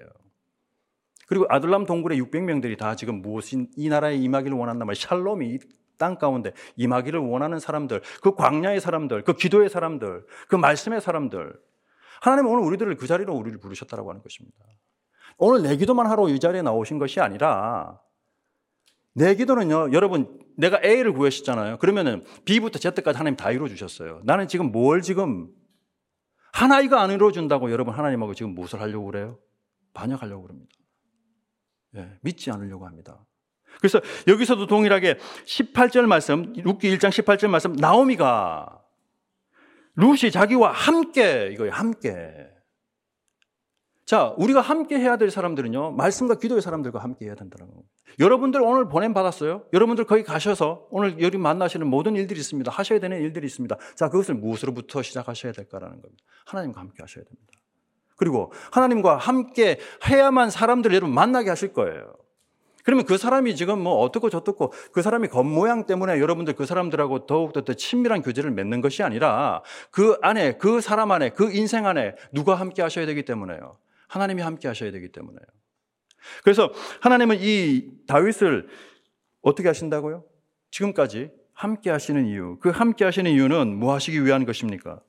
그리고 1.28 1.46
아들람 1.50 1.86
동굴의 1.86 2.22
600명들이 2.22 2.78
다 2.78 2.96
지금 2.96 3.22
무엇인 3.22 3.70
이 3.78 3.88
나라에 3.88 4.16
임하기를 4.16 4.58
원한단 4.58 4.86
말이에요. 4.88 5.00
샬롬이 5.00 5.60
땅 6.02 6.18
가운데 6.18 6.54
임하기를 6.78 7.20
원하는 7.20 7.60
사람들, 7.60 8.02
그 8.24 8.34
광야의 8.34 8.82
사람들, 8.82 9.24
그 9.24 9.34
기도의 9.34 9.70
사람들, 9.70 10.26
그 10.48 10.56
말씀의 10.56 11.00
사람들. 11.00 11.54
하나님은 12.22 12.52
오늘 12.52 12.64
우리들을 12.64 12.96
그 12.96 13.06
자리로 13.06 13.36
우리를 13.36 13.60
부르셨다고 13.60 14.10
하는 14.10 14.24
것입니다. 14.24 14.58
오늘 15.38 15.62
내 15.62 15.76
기도만 15.78 16.08
하러 16.08 16.28
이 16.28 16.40
자리에 16.40 16.64
나오신 16.64 16.98
것이 16.98 17.20
아니라 17.20 18.02
내 19.14 19.36
기도는요, 19.36 19.92
여러분, 19.94 20.40
내가 20.58 20.82
A를 20.84 21.14
구하셨잖아요. 21.14 21.78
그러면은 21.78 22.26
B부터 22.46 22.80
Z까지 22.80 23.18
하나님 23.18 23.38
다 23.38 23.52
이루어주셨어요. 23.52 24.22
나는 24.24 24.48
지금 24.48 24.72
뭘 24.72 25.04
지금 25.04 25.50
하나이가 26.54 27.02
안 27.02 27.12
이루어준다고 27.12 27.72
여러분 27.72 27.94
하나님하고 27.94 28.34
지금 28.34 28.56
무엇을 28.56 28.82
하려고 28.82 29.06
그래요? 29.06 29.38
반역하려고 29.94 30.44
그럽니다. 30.44 30.72
예, 31.96 32.18
믿지 32.22 32.50
않으려고 32.50 32.88
합니다. 32.88 33.24
그래서 33.80 34.02
여기서도 34.28 34.68
동일하게 34.68 35.18
18절 35.46 36.06
말씀, 36.06 36.54
6기 36.54 36.84
1장 36.98 37.10
18절 37.10 37.48
말씀, 37.50 37.74
나오미가 37.74 38.82
룻이 39.96 40.32
자기와 40.32 40.72
함께, 40.72 41.50
이거예요, 41.52 41.74
함께. 41.74 42.48
자, 44.06 44.34
우리가 44.38 44.60
함께 44.62 44.98
해야 44.98 45.18
될 45.18 45.32
사람들은요, 45.32 45.92
말씀과 45.92 46.36
기도의 46.36 46.62
사람들과 46.62 47.00
함께 47.00 47.26
해야 47.26 47.36
된다는 47.36 47.68
겁니다. 47.68 47.90
여러분들 48.20 48.62
오늘 48.62 48.90
보냄 48.90 49.14
받았어요? 49.14 49.64
여러분들 49.72 50.06
거기 50.06 50.24
가셔서 50.24 50.88
오늘 50.90 51.22
여기 51.22 51.38
만나시는 51.38 51.88
모든 51.88 52.16
일들이 52.16 52.40
있습니다. 52.40 52.70
하셔야 52.72 53.00
되는 53.00 53.22
일들이 53.22 53.46
있습니다. 53.48 53.78
자, 53.96 54.10
그것을 54.10 54.36
무엇으로부터 54.36 55.02
시작하셔야 55.02 55.54
될까라는 55.54 56.02
겁니다. 56.02 56.24
하나님과 56.46 56.82
함께 56.82 56.98
하셔야 57.00 57.24
됩니다. 57.24 57.54
그리고 58.18 58.52
하나님과 58.72 59.18
함께 59.18 59.80
해야만 60.08 60.50
사람들 60.50 60.94
여러분 60.94 61.16
만나게 61.16 61.50
하실 61.50 61.74
거예요. 61.74 62.14
그러면 62.84 63.06
그 63.06 63.17
사람이 63.17 63.56
지금 63.56 63.80
뭐 63.80 64.00
어떻고 64.00 64.30
저떻고 64.30 64.74
그 64.91 65.02
사람이 65.02 65.28
겉모양 65.28 65.86
때문에 65.86 66.20
여러분들 66.20 66.56
그 66.56 66.65
사람들하고 66.65 67.26
더욱더 67.26 67.63
더 67.63 67.74
친밀한 67.74 68.22
교제를 68.22 68.52
맺는 68.52 68.82
것이 68.82 69.04
아니라 69.04 69.63
그 69.91 70.17
안에 70.22 70.58
그 70.58 70.82
사람 70.82 71.12
안에 71.12 71.30
그 71.30 71.52
인생 71.52 71.86
안에 71.86 72.15
누가 72.32 72.56
함께 72.56 72.82
하셔야 72.82 73.06
되기 73.06 73.24
때문에요. 73.24 73.78
하나님이 74.08 74.41
함께 74.41 74.67
하셔야 74.67 74.91
되기 74.91 75.12
때문에요. 75.12 75.41
그래서 76.44 76.72
하나님은 77.02 77.38
이 77.39 77.89
다윗을 78.08 78.67
어떻게 79.41 79.67
하신다고요? 79.67 80.24
지금까지 80.70 81.32
함께 81.54 81.89
하시는 81.89 82.26
이유, 82.26 82.58
그 82.60 82.70
함께 82.70 83.06
하시는 83.06 83.30
이유는 83.30 83.76
뭐 83.76 83.94
하시기 83.94 84.24
위한 84.26 84.46
것입니까? 84.46 85.02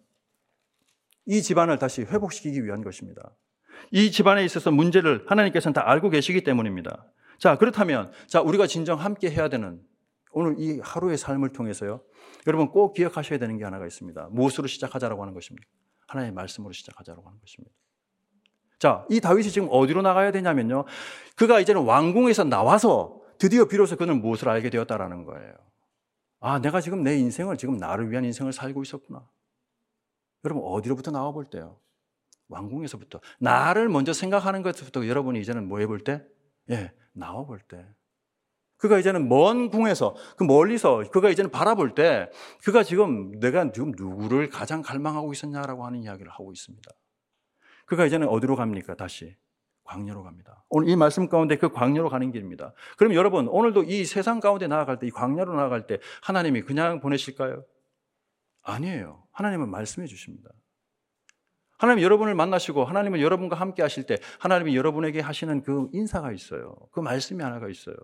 이 1.26 1.40
집안을 1.40 1.78
다시 1.78 2.02
회복시키기 2.02 2.64
위한 2.64 2.82
것입니다. 2.82 3.30
이 3.90 4.10
집안에 4.10 4.44
있어서 4.44 4.70
문제를 4.70 5.24
하나님께서는 5.26 5.72
다 5.72 5.88
알고 5.88 6.10
계시기 6.10 6.42
때문입니다. 6.44 7.06
자, 7.42 7.58
그렇다면, 7.58 8.12
자, 8.28 8.40
우리가 8.40 8.68
진정 8.68 9.00
함께 9.00 9.28
해야 9.28 9.48
되는 9.48 9.82
오늘 10.30 10.54
이 10.60 10.78
하루의 10.78 11.18
삶을 11.18 11.48
통해서요. 11.48 12.00
여러분 12.46 12.70
꼭 12.70 12.94
기억하셔야 12.94 13.40
되는 13.40 13.58
게 13.58 13.64
하나가 13.64 13.84
있습니다. 13.84 14.28
무엇으로 14.30 14.68
시작하자라고 14.68 15.20
하는 15.20 15.34
것입니까? 15.34 15.66
하나님의 16.06 16.34
말씀으로 16.34 16.72
시작하자라고 16.72 17.26
하는 17.26 17.40
것입니다. 17.40 17.74
자, 18.78 19.04
이 19.10 19.20
다윗이 19.20 19.50
지금 19.50 19.66
어디로 19.72 20.02
나가야 20.02 20.30
되냐면요. 20.30 20.84
그가 21.34 21.58
이제는 21.58 21.82
왕궁에서 21.82 22.44
나와서 22.44 23.20
드디어 23.38 23.64
비로소 23.64 23.96
그는 23.96 24.20
무엇을 24.20 24.48
알게 24.48 24.70
되었다라는 24.70 25.24
거예요. 25.24 25.52
아, 26.38 26.60
내가 26.60 26.80
지금 26.80 27.02
내 27.02 27.18
인생을 27.18 27.56
지금 27.56 27.76
나를 27.76 28.08
위한 28.12 28.24
인생을 28.24 28.52
살고 28.52 28.82
있었구나. 28.82 29.28
여러분 30.44 30.62
어디로부터 30.64 31.10
나와 31.10 31.32
볼 31.32 31.46
때요? 31.46 31.80
왕궁에서부터 32.50 33.18
나를 33.40 33.88
먼저 33.88 34.12
생각하는 34.12 34.62
것부터 34.62 35.08
여러분이 35.08 35.40
이제는 35.40 35.66
뭐 35.66 35.80
해볼 35.80 36.04
때? 36.04 36.24
예, 36.72 36.92
나와 37.12 37.44
볼 37.44 37.60
때. 37.60 37.86
그가 38.78 38.98
이제는 38.98 39.28
먼 39.28 39.70
궁에서 39.70 40.16
그 40.36 40.42
멀리서 40.42 41.04
그가 41.12 41.30
이제는 41.30 41.52
바라볼 41.52 41.94
때 41.94 42.28
그가 42.64 42.82
지금 42.82 43.38
내가 43.38 43.70
지금 43.70 43.92
누구를 43.96 44.48
가장 44.50 44.82
갈망하고 44.82 45.32
있었냐라고 45.32 45.86
하는 45.86 46.02
이야기를 46.02 46.32
하고 46.32 46.50
있습니다. 46.52 46.90
그가 47.86 48.06
이제는 48.06 48.26
어디로 48.26 48.56
갑니까? 48.56 48.96
다시 48.96 49.36
광야로 49.84 50.24
갑니다. 50.24 50.64
오늘 50.68 50.88
이 50.88 50.96
말씀 50.96 51.28
가운데 51.28 51.58
그 51.58 51.68
광야로 51.70 52.08
가는 52.08 52.32
길입니다. 52.32 52.72
그럼 52.96 53.14
여러분 53.14 53.46
오늘도 53.46 53.84
이 53.84 54.04
세상 54.04 54.40
가운데 54.40 54.66
나아갈 54.66 54.98
때 54.98 55.06
이 55.06 55.10
광야로 55.10 55.54
나아갈 55.54 55.86
때 55.86 55.98
하나님이 56.22 56.62
그냥 56.62 56.98
보내실까요? 57.00 57.64
아니에요. 58.62 59.24
하나님은 59.32 59.68
말씀해 59.68 60.06
주십니다. 60.08 60.50
하나님 61.82 62.04
여러분을 62.04 62.36
만나시고 62.36 62.84
하나님은 62.84 63.20
여러분과 63.20 63.56
함께 63.56 63.82
하실 63.82 64.06
때 64.06 64.16
하나님이 64.38 64.76
여러분에게 64.76 65.18
하시는 65.18 65.62
그 65.62 65.88
인사가 65.92 66.30
있어요. 66.30 66.76
그 66.92 67.00
말씀이 67.00 67.42
하나가 67.42 67.68
있어요. 67.68 67.96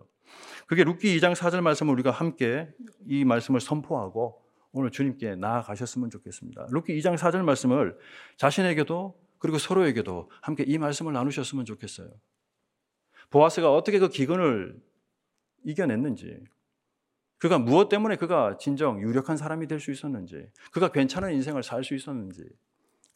그게 0.67 0.83
룻기 0.83 1.17
2장 1.17 1.33
4절 1.37 1.61
말씀을 1.61 1.93
우리가 1.93 2.11
함께 2.11 2.69
이 3.07 3.25
말씀을 3.25 3.61
선포하고 3.61 4.43
오늘 4.73 4.91
주님께 4.91 5.37
나아가셨으면 5.37 6.11
좋겠습니다. 6.11 6.67
룻기 6.73 6.99
2장 6.99 7.17
4절 7.17 7.43
말씀을 7.45 7.97
자신에게도 8.37 9.17
그리고 9.39 9.59
서로에게도 9.59 10.29
함께 10.43 10.65
이 10.67 10.77
말씀을 10.77 11.13
나누셨으면 11.13 11.65
좋겠어요. 11.65 12.11
보아스가 13.31 13.73
어떻게 13.73 14.01
그 14.01 14.09
기근을 14.09 14.77
이겨냈는지, 15.65 16.37
그가 17.39 17.61
무엇 17.61 17.89
때문에 17.89 18.17
그가 18.17 18.57
진정 18.59 19.01
유력한 19.01 19.37
사람이 19.37 19.69
될 19.69 19.79
수 19.79 19.93
있었는지, 19.93 20.51
그가 20.73 20.89
괜찮은 20.89 21.33
인생을 21.33 21.63
살 21.63 21.85
수 21.85 21.95
있었는지, 21.95 22.43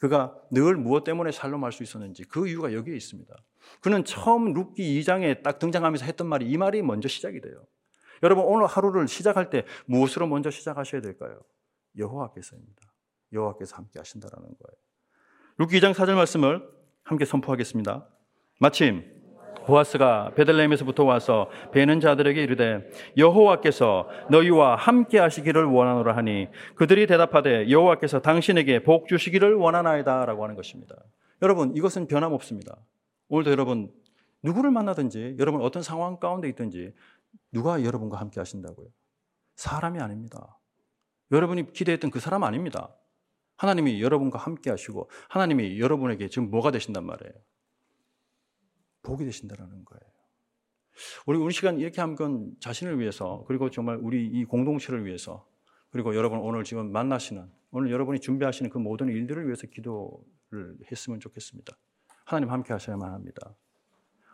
그가 0.02 0.34
늘 0.50 0.74
무엇 0.74 1.04
때문에 1.04 1.30
살롬할 1.30 1.70
수 1.70 1.84
있었는지 1.84 2.24
그 2.24 2.48
이유가 2.48 2.72
여기에 2.72 2.96
있습니다. 2.96 3.36
그는 3.80 4.04
처음 4.04 4.52
룻기 4.52 5.00
2장에 5.00 5.44
딱 5.44 5.60
등장하면서 5.60 6.04
했던 6.04 6.26
말이 6.26 6.44
이 6.50 6.56
말이 6.56 6.82
먼저 6.82 7.06
시작이 7.06 7.40
돼요. 7.40 7.64
여러분 8.24 8.44
오늘 8.44 8.66
하루를 8.66 9.06
시작할 9.06 9.48
때 9.48 9.64
무엇으로 9.86 10.26
먼저 10.26 10.50
시작하셔야 10.50 11.00
될까요? 11.02 11.40
여호와께서입니다. 11.96 12.82
여호와께서 13.32 13.76
함께 13.76 14.00
하신다라는 14.00 14.48
거예요. 14.48 14.76
룻기 15.58 15.78
2장 15.78 15.94
4절 15.94 16.16
말씀을 16.16 16.68
함께 17.04 17.24
선포하겠습니다. 17.24 18.04
마침 18.58 19.21
보아스가 19.66 20.32
베들레헴에서부터 20.34 21.04
와서 21.04 21.50
베는 21.72 22.00
자들에게 22.00 22.42
이르되 22.42 22.90
여호와께서 23.16 24.08
너희와 24.30 24.76
함께 24.76 25.18
하시기를 25.18 25.64
원하노라 25.64 26.16
하니 26.16 26.48
그들이 26.74 27.06
대답하되 27.06 27.70
여호와께서 27.70 28.20
당신에게 28.20 28.82
복 28.82 29.08
주시기를 29.08 29.54
원하나이다라고 29.54 30.42
하는 30.42 30.56
것입니다. 30.56 30.96
여러분 31.42 31.76
이것은 31.76 32.06
변함없습니다. 32.06 32.76
오늘도 33.28 33.50
여러분 33.50 33.90
누구를 34.42 34.70
만나든지 34.70 35.36
여러분 35.38 35.62
어떤 35.62 35.82
상황 35.82 36.18
가운데 36.18 36.48
있든지 36.48 36.92
누가 37.52 37.82
여러분과 37.84 38.18
함께 38.18 38.40
하신다고요? 38.40 38.88
사람이 39.56 40.00
아닙니다. 40.00 40.58
여러분이 41.30 41.72
기대했던 41.72 42.10
그 42.10 42.20
사람 42.20 42.44
아닙니다. 42.44 42.94
하나님이 43.56 44.02
여러분과 44.02 44.38
함께 44.38 44.70
하시고 44.70 45.08
하나님이 45.28 45.80
여러분에게 45.80 46.28
지금 46.28 46.50
뭐가 46.50 46.70
되신단 46.70 47.04
말이에요. 47.04 47.32
복이 49.02 49.24
되신다라는 49.24 49.84
거예요. 49.84 50.02
우리 51.26 51.38
우리 51.38 51.52
시간 51.52 51.78
이렇게 51.78 52.00
한 52.00 52.14
건 52.16 52.54
자신을 52.60 52.98
위해서 53.00 53.44
그리고 53.48 53.70
정말 53.70 53.96
우리 53.96 54.26
이 54.26 54.44
공동체를 54.44 55.04
위해서 55.06 55.46
그리고 55.90 56.14
여러분 56.14 56.38
오늘 56.38 56.64
지금 56.64 56.92
만나시는 56.92 57.50
오늘 57.70 57.90
여러분이 57.90 58.20
준비하시는 58.20 58.70
그 58.70 58.78
모든 58.78 59.08
일들을 59.08 59.46
위해서 59.46 59.66
기도를 59.66 60.76
했으면 60.90 61.20
좋겠습니다. 61.20 61.76
하나님 62.24 62.50
함께 62.50 62.72
하셔야만 62.72 63.12
합니다. 63.12 63.54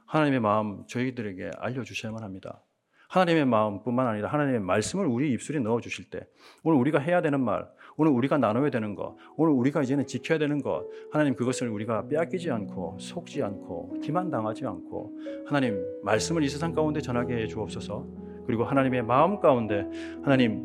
하나님의 0.07 0.41
마음 0.41 0.87
저희들에게 0.87 1.51
알려 1.59 1.85
주셔야만 1.85 2.23
합니다. 2.23 2.63
하나님의 3.09 3.47
마음뿐만 3.47 4.07
아니라 4.07 4.29
하나님의 4.29 4.61
말씀을 4.61 5.07
우리 5.07 5.33
입술에 5.33 5.59
넣어 5.61 5.81
주실 5.81 6.11
때 6.11 6.27
오늘 6.63 6.79
우리가 6.79 6.99
해야 6.99 7.21
되는 7.21 7.41
말, 7.41 7.67
오늘 7.97 8.13
우리가 8.13 8.39
나눠야 8.39 8.71
되는 8.71 8.95
것, 8.95 9.17
오늘 9.37 9.53
우리가 9.55 9.83
이제는 9.83 10.07
지켜야 10.07 10.39
되는 10.39 10.63
것, 10.63 10.87
하나님 11.11 11.35
그것을 11.35 11.69
우리가 11.69 12.07
빼앗기지 12.09 12.51
않고 12.51 12.99
속지 13.01 13.43
않고 13.43 14.01
기만당하지 14.03 14.67
않고 14.67 15.19
하나님 15.47 15.83
말씀을 16.05 16.43
이 16.43 16.49
세상 16.49 16.75
가운데 16.75 17.01
전하게 17.01 17.43
해 17.43 17.47
주옵소서. 17.47 18.07
그리고 18.47 18.65
하나님의 18.65 19.03
마음 19.03 19.41
가운데 19.41 19.87
하나님 20.23 20.63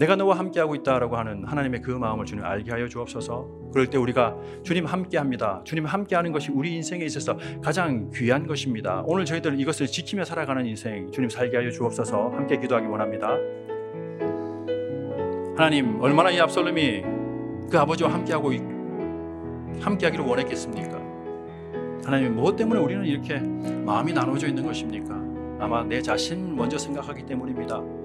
내가 0.00 0.16
너와 0.16 0.38
함께하고 0.38 0.74
있다라고 0.76 1.18
하는 1.18 1.44
하나님의 1.44 1.82
그 1.82 1.90
마음을 1.90 2.24
주님 2.24 2.42
알게 2.42 2.70
하여 2.70 2.88
주옵소서. 2.88 3.46
그럴 3.70 3.86
때 3.88 3.98
우리가 3.98 4.34
주님 4.62 4.86
함께합니다. 4.86 5.60
주님 5.64 5.84
함께하는 5.84 6.32
것이 6.32 6.50
우리 6.50 6.74
인생에 6.74 7.04
있어서 7.04 7.36
가장 7.62 8.10
귀한 8.14 8.46
것입니다. 8.46 9.02
오늘 9.04 9.26
저희들 9.26 9.60
이것을 9.60 9.86
지키며 9.86 10.24
살아가는 10.24 10.64
인생 10.64 11.10
주님 11.12 11.28
살게 11.28 11.58
하여 11.58 11.70
주옵소서. 11.70 12.30
함께 12.30 12.58
기도하기 12.58 12.86
원합니다. 12.86 13.36
하나님 15.54 16.00
얼마나 16.00 16.30
이 16.30 16.40
압살롬이 16.40 17.02
그 17.70 17.78
아버지와 17.78 18.10
함께하고 18.10 18.52
함께하기를 19.80 20.24
원했겠습니까? 20.24 20.98
하나님 22.06 22.36
무엇 22.36 22.56
때문에 22.56 22.80
우리는 22.80 23.04
이렇게 23.04 23.38
마음이 23.38 24.14
나눠져 24.14 24.48
있는 24.48 24.64
것입니까? 24.64 25.14
아마 25.62 25.84
내 25.84 26.00
자신 26.00 26.56
먼저 26.56 26.78
생각하기 26.78 27.26
때문입니다. 27.26 27.99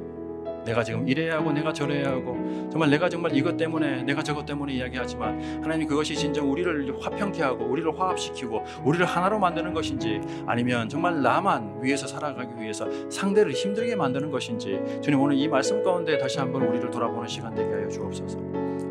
내가 0.66 0.84
지금 0.84 1.08
이래야 1.08 1.36
하고 1.36 1.52
내가 1.52 1.72
저래야 1.72 2.10
하고 2.10 2.36
정말 2.72 2.90
내가 2.90 3.08
정말 3.08 3.36
이것 3.36 3.56
때문에 3.56 4.04
내가 4.04 4.22
저것 4.24 4.46
때문에 4.46 4.74
이야기하지만 4.74 5.62
하나님 5.64 5.88
그것이 5.88 6.16
진정 6.16 6.52
우리를 6.52 6.94
화평케 7.00 7.42
하고 7.42 7.66
우리를 7.66 7.98
화합시키고 7.98 8.64
우리를 8.84 9.06
하나로 9.06 9.40
만드는 9.40 9.74
것인지 9.74 10.20
아니면 10.46 10.90
정말 10.90 11.22
나만 11.22 11.80
위해서 11.82 12.08
살아가기 12.08 12.62
위해서 12.62 12.88
상대를 13.10 13.54
힘들게 13.54 13.96
만드는 13.96 14.32
것인지 14.32 14.82
주님 15.02 15.22
오늘 15.22 15.38
이 15.38 15.48
말씀 15.48 15.84
가운데 15.84 16.18
다시 16.18 16.40
한번 16.40 16.64
우리를 16.64 16.90
돌아보는 16.90 17.28
시간 17.28 17.54
되게 17.54 17.72
하여 17.72 17.88
주옵소서. 17.88 18.38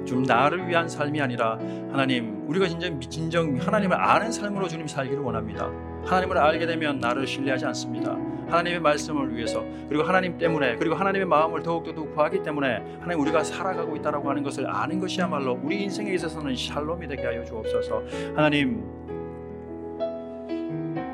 좀 0.05 0.23
나를 0.23 0.69
위한 0.69 0.89
삶이 0.89 1.21
아니라 1.21 1.59
하나님 1.91 2.45
우리가 2.47 2.69
진정 2.69 3.01
진정 3.01 3.57
하나님을 3.57 4.01
아는 4.01 4.31
삶으로 4.31 4.69
주님 4.69 4.87
살기를 4.87 5.23
원합니다. 5.23 5.71
하나님을 6.05 6.39
알게 6.39 6.67
되면 6.67 6.99
나를 6.99 7.27
신뢰하지 7.27 7.65
않습니다. 7.67 8.17
하나님의 8.49 8.81
말씀을 8.81 9.35
위해서 9.37 9.65
그리고 9.89 10.03
하나님 10.05 10.37
때문에 10.39 10.77
그리고 10.77 10.95
하나님의 10.95 11.27
마음을 11.27 11.63
더욱더 11.63 11.93
구하기 11.93 12.43
때문에 12.43 12.99
하나님 13.01 13.21
우리가 13.21 13.43
살아가고 13.45 13.97
있다라고 13.97 14.29
하는 14.31 14.43
것을 14.43 14.67
아는 14.69 15.01
것이야말로 15.01 15.59
우리 15.63 15.83
인생에 15.83 16.13
있어서는 16.15 16.55
샬롬이 16.55 17.07
되게 17.09 17.23
하여 17.27 17.45
주옵소서. 17.45 18.03
하나님 18.35 18.83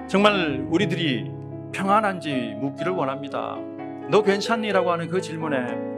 정말 0.06 0.66
우리들이 0.70 1.30
평안한지 1.72 2.56
묻기를 2.60 2.92
원합니다. 2.92 3.56
너 4.10 4.22
괜찮니라고 4.22 4.90
하는 4.90 5.06
그 5.08 5.20
질문에 5.20 5.56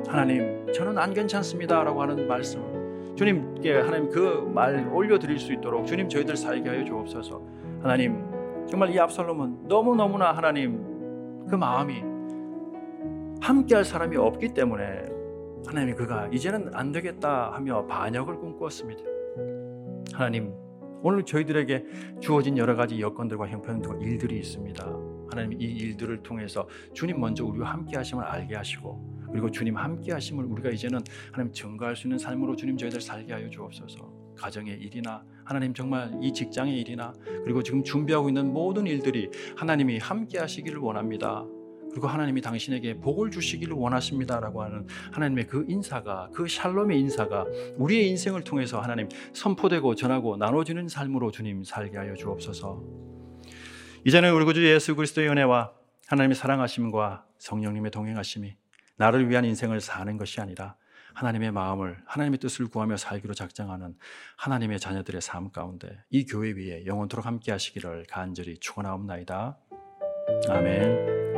하나님 0.09 0.71
저는 0.73 0.99
안 0.99 1.15
괜찮습니다라고 1.15 2.03
하는 2.03 2.29
말씀 2.29 3.15
주님께 3.17 3.81
하나님 3.81 4.11
그 4.11 4.43
말 4.53 4.87
올려드릴 4.93 5.39
수 5.39 5.53
있도록 5.55 5.87
주님 5.87 6.09
저희들 6.09 6.37
살게 6.37 6.69
하여 6.69 6.85
주옵소서. 6.85 7.41
하나님 7.83 8.23
정말 8.69 8.91
이 8.91 8.99
압살롬은 9.01 9.69
너무 9.69 9.97
너무나 9.97 10.33
하나님 10.33 10.92
그 11.49 11.55
마음이 11.55 12.03
함께할 13.41 13.85
사람이 13.85 14.17
없기 14.17 14.55
때문에 14.55 15.05
하나님이 15.67 15.95
그가 15.95 16.29
이제는 16.29 16.75
안 16.75 16.93
되겠다 16.93 17.53
하며 17.53 17.87
반역을 17.87 18.39
꿈꾸었습니다. 18.39 19.03
하나님 20.13 20.53
오늘 21.03 21.25
저희들에게 21.25 22.21
주어진 22.21 22.57
여러 22.59 22.77
가지 22.77 23.01
여건들과 23.01 23.49
형편과 23.49 23.99
일들이 24.01 24.39
있습니다. 24.39 24.85
하나님 25.31 25.61
이 25.61 25.65
일들을 25.65 26.23
통해서 26.23 26.69
주님 26.93 27.21
먼저 27.21 27.45
우리와 27.45 27.71
함께 27.71 27.97
하심을 27.97 28.23
알게 28.23 28.55
하시고 28.55 29.29
그리고 29.33 29.51
주님 29.51 29.77
함께 29.77 30.13
하심을 30.13 30.45
우리가 30.45 30.71
이제는 30.71 31.01
하나님 31.33 31.53
증거할 31.53 31.97
수 31.97 32.07
있는 32.07 32.19
삶으로 32.19 32.55
주님 32.55 32.77
저희들 32.77 33.01
살게 33.01 33.33
하여 33.33 33.49
주옵소서. 33.49 34.12
가정의 34.43 34.75
일이나 34.81 35.23
하나님 35.45 35.73
정말 35.73 36.11
이 36.21 36.33
직장의 36.33 36.81
일이나 36.81 37.15
그리고 37.45 37.63
지금 37.63 37.85
준비하고 37.85 38.29
있는 38.29 38.53
모든 38.53 38.87
일들이 38.87 39.31
하나님이 39.57 39.99
함께 39.99 40.39
하시기를 40.39 40.81
원합니다. 40.81 41.45
그리고 41.91 42.09
하나님이 42.09 42.41
당신에게 42.41 42.99
복을 43.01 43.31
주시기를 43.31 43.75
원하십니다라고 43.75 44.63
하는 44.63 44.87
하나님의 45.13 45.47
그 45.47 45.65
인사가 45.69 46.29
그 46.35 46.49
샬롬의 46.49 46.99
인사가 46.99 47.45
우리의 47.77 48.09
인생을 48.09 48.43
통해서 48.45 48.81
하나님 48.81 49.09
선포되고 49.33 49.95
전하고 49.95 50.37
나눠지는 50.39 50.89
삶으로 50.89 51.31
주님 51.31 51.63
살게 51.63 51.99
하여 51.99 52.15
주옵소서. 52.15 52.83
이제는 54.05 54.33
우리 54.33 54.45
구주 54.45 54.67
예수 54.67 54.97
그리스도의 54.97 55.29
은혜와 55.29 55.73
하나님의 56.09 56.35
사랑하심과 56.35 57.27
성령님의 57.39 57.91
동행하심이 57.91 58.57
나를 58.97 59.29
위한 59.29 59.45
인생을 59.45 59.81
사는 59.81 60.17
것이 60.17 60.41
아니라 60.41 60.77
하나님의 61.15 61.53
마음을 61.53 61.99
하나님의 62.07 62.39
뜻을 62.39 62.69
구하며 62.69 62.97
살기로 62.97 63.35
작정하는 63.35 63.95
하나님의 64.37 64.81
자녀들의 64.81 65.21
삶 65.21 65.51
가운데 65.51 66.03
이 66.11 66.25
교회 66.25 66.51
위에 66.53 66.87
영원토록 66.87 67.27
함께 67.27 67.53
하시기를 67.53 68.07
간절히 68.09 68.59
축원하옵나이다. 68.59 69.59
아멘. 70.49 71.32